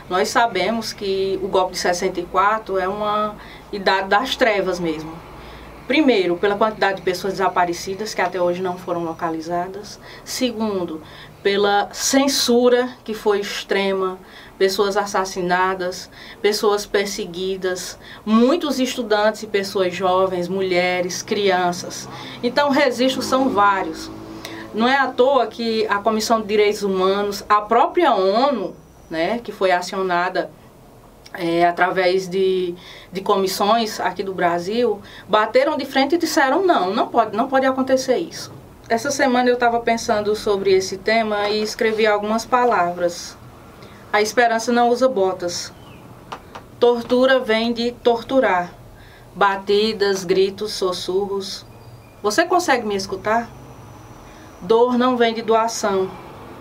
Nós 0.09 0.27
sabemos 0.27 0.91
que 0.91 1.39
o 1.41 1.47
golpe 1.47 1.71
de 1.71 1.79
64 1.79 2.77
é 2.77 2.87
uma 2.89 3.35
idade 3.71 4.09
das 4.09 4.35
trevas 4.35 4.81
mesmo. 4.81 5.13
Primeiro, 5.87 6.35
pela 6.35 6.57
quantidade 6.57 6.97
de 6.97 7.03
pessoas 7.03 7.33
desaparecidas 7.33 8.13
que 8.13 8.21
até 8.21 8.41
hoje 8.41 8.61
não 8.61 8.77
foram 8.77 9.03
localizadas. 9.03 9.99
Segundo, 10.23 11.01
pela 11.45 11.89
censura 11.91 12.89
que 13.03 13.13
foi 13.13 13.39
extrema, 13.39 14.17
pessoas 14.57 14.97
assassinadas, 14.97 16.09
pessoas 16.41 16.87
perseguidas, 16.87 17.99
muitos 18.25 18.79
estudantes 18.79 19.43
e 19.43 19.47
pessoas 19.47 19.93
jovens, 19.93 20.47
mulheres, 20.47 21.21
crianças. 21.21 22.09
Então, 22.41 22.71
registros 22.71 23.25
são 23.25 23.49
vários. 23.49 24.09
Não 24.73 24.87
é 24.87 24.97
à 24.97 25.05
toa 25.05 25.45
que 25.45 25.85
a 25.85 25.99
Comissão 25.99 26.41
de 26.41 26.47
Direitos 26.47 26.81
Humanos, 26.81 27.45
a 27.47 27.61
própria 27.61 28.15
ONU, 28.15 28.75
né, 29.07 29.37
que 29.37 29.51
foi 29.51 29.69
acionada 29.69 30.49
é, 31.31 31.63
através 31.63 32.27
de, 32.27 32.73
de 33.13 33.21
comissões 33.21 33.99
aqui 33.99 34.23
do 34.23 34.33
Brasil, 34.33 34.99
bateram 35.29 35.77
de 35.77 35.85
frente 35.85 36.15
e 36.15 36.17
disseram 36.17 36.65
não, 36.65 36.91
não 36.91 37.07
pode, 37.07 37.37
não 37.37 37.47
pode 37.47 37.67
acontecer 37.67 38.17
isso. 38.17 38.51
Essa 38.87 39.09
semana 39.09 39.49
eu 39.49 39.55
estava 39.55 39.79
pensando 39.79 40.35
sobre 40.35 40.71
esse 40.71 40.95
tema 40.95 41.49
e 41.49 41.59
escrevi 41.59 42.05
algumas 42.05 42.45
palavras. 42.45 43.35
A 44.13 44.21
esperança 44.21 44.71
não 44.71 44.89
usa 44.89 45.09
botas. 45.09 45.73
Tortura 46.79 47.39
vem 47.39 47.73
de 47.73 47.91
torturar. 47.91 48.71
Batidas, 49.33 50.23
gritos, 50.23 50.73
sussurros. 50.73 51.65
Você 52.21 52.45
consegue 52.45 52.85
me 52.85 52.95
escutar? 52.95 53.49
Dor 54.61 54.99
não 54.99 55.17
vem 55.17 55.33
de 55.33 55.41
doação. 55.41 56.11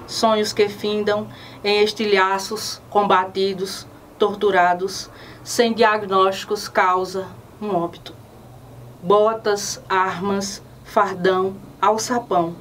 Sonhos 0.07 0.51
que 0.51 0.67
findam 0.67 1.29
em 1.63 1.85
estilhaços, 1.85 2.81
combatidos, 2.89 3.87
torturados, 4.19 5.11
sem 5.43 5.75
diagnósticos, 5.75 6.69
causa 6.69 7.27
um 7.61 7.75
óbito. 7.77 8.15
Botas, 9.03 9.79
armas, 9.91 10.63
fardão, 10.85 11.55
alçapão. 11.85 12.55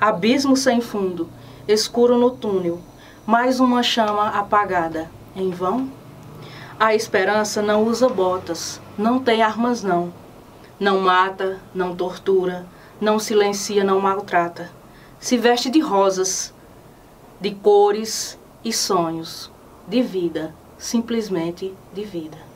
Abismo 0.00 0.56
sem 0.56 0.80
fundo, 0.80 1.28
escuro 1.68 2.18
no 2.18 2.30
túnel, 2.30 2.80
mais 3.26 3.60
uma 3.60 3.82
chama 3.82 4.28
apagada. 4.28 5.10
Em 5.36 5.50
vão? 5.50 5.88
A 6.78 6.94
esperança 6.94 7.62
não 7.62 7.84
usa 7.84 8.08
botas, 8.08 8.80
não 8.98 9.20
tem 9.20 9.42
armas 9.42 9.82
não. 9.82 10.12
Não 10.78 11.00
mata, 11.00 11.60
não 11.74 11.94
tortura, 11.94 12.66
não 13.00 13.18
silencia, 13.18 13.84
não 13.84 14.00
maltrata. 14.00 14.70
Se 15.20 15.36
veste 15.36 15.70
de 15.70 15.78
rosas, 15.78 16.52
de 17.40 17.54
cores 17.54 18.38
e 18.64 18.72
sonhos, 18.72 19.50
de 19.86 20.02
vida, 20.02 20.54
simplesmente 20.78 21.74
de 21.92 22.04
vida. 22.04 22.49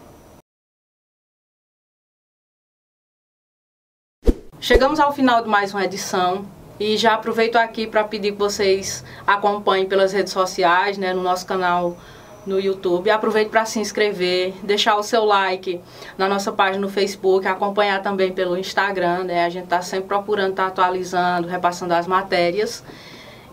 Chegamos 4.64 4.98
ao 4.98 5.12
final 5.12 5.42
de 5.42 5.46
mais 5.50 5.74
uma 5.74 5.84
edição 5.84 6.46
e 6.80 6.96
já 6.96 7.12
aproveito 7.12 7.56
aqui 7.56 7.86
para 7.86 8.02
pedir 8.02 8.32
que 8.32 8.38
vocês 8.38 9.04
acompanhem 9.26 9.84
pelas 9.84 10.10
redes 10.14 10.32
sociais, 10.32 10.96
né, 10.96 11.12
no 11.12 11.22
nosso 11.22 11.44
canal 11.44 11.98
no 12.46 12.58
YouTube. 12.58 13.10
Aproveite 13.10 13.50
para 13.50 13.66
se 13.66 13.78
inscrever, 13.78 14.54
deixar 14.62 14.96
o 14.96 15.02
seu 15.02 15.22
like 15.22 15.82
na 16.16 16.26
nossa 16.30 16.50
página 16.50 16.78
no 16.78 16.88
Facebook, 16.88 17.46
acompanhar 17.46 18.02
também 18.02 18.32
pelo 18.32 18.56
Instagram, 18.56 19.24
né? 19.24 19.44
A 19.44 19.50
gente 19.50 19.64
está 19.64 19.82
sempre 19.82 20.08
procurando 20.08 20.54
tá 20.54 20.68
atualizando, 20.68 21.46
repassando 21.46 21.92
as 21.92 22.06
matérias. 22.06 22.82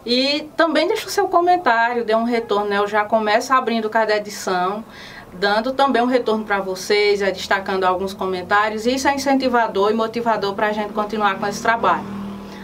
E 0.05 0.49
também 0.57 0.87
deixa 0.87 1.07
o 1.07 1.11
seu 1.11 1.27
comentário, 1.27 2.03
dê 2.03 2.15
um 2.15 2.23
retorno, 2.23 2.69
né? 2.69 2.79
Eu 2.79 2.87
já 2.87 3.05
começo 3.05 3.53
abrindo 3.53 3.89
cada 3.89 4.15
edição, 4.15 4.83
dando 5.33 5.73
também 5.73 6.01
um 6.01 6.07
retorno 6.07 6.43
para 6.43 6.59
vocês, 6.59 7.21
é, 7.21 7.31
destacando 7.31 7.83
alguns 7.83 8.13
comentários. 8.13 8.87
Isso 8.87 9.07
é 9.07 9.13
incentivador 9.13 9.91
e 9.91 9.93
motivador 9.93 10.55
para 10.55 10.67
a 10.67 10.71
gente 10.71 10.91
continuar 10.91 11.37
com 11.37 11.45
esse 11.45 11.61
trabalho. 11.61 12.03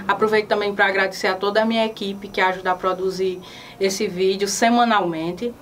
Aproveito 0.08 0.47
também 0.47 0.73
para 0.73 0.88
agradecer 0.88 1.28
a 1.28 1.36
toda 1.36 1.62
a 1.62 1.65
minha 1.65 1.86
equipe 1.86 2.28
que 2.28 2.41
ajuda 2.41 2.71
a 2.71 2.76
produzir 2.76 3.39
esse 3.80 4.08
vídeo 4.08 4.47
semanalmente. 4.47 5.54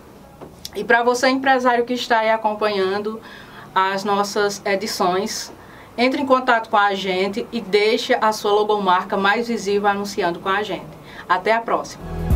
E 0.75 0.83
para 0.83 1.03
você, 1.03 1.27
empresário 1.27 1.83
que 1.83 1.93
está 1.93 2.19
aí 2.19 2.29
acompanhando 2.29 3.19
as 3.73 4.03
nossas 4.03 4.61
edições, 4.65 5.51
entre 5.97 6.21
em 6.21 6.25
contato 6.25 6.69
com 6.69 6.77
a 6.77 6.93
gente 6.93 7.45
e 7.51 7.59
deixe 7.59 8.15
a 8.21 8.31
sua 8.31 8.51
logomarca 8.51 9.17
mais 9.17 9.47
visível 9.47 9.89
anunciando 9.89 10.39
com 10.39 10.49
a 10.49 10.61
gente. 10.61 10.94
Até 11.27 11.53
a 11.53 11.61
próxima! 11.61 12.34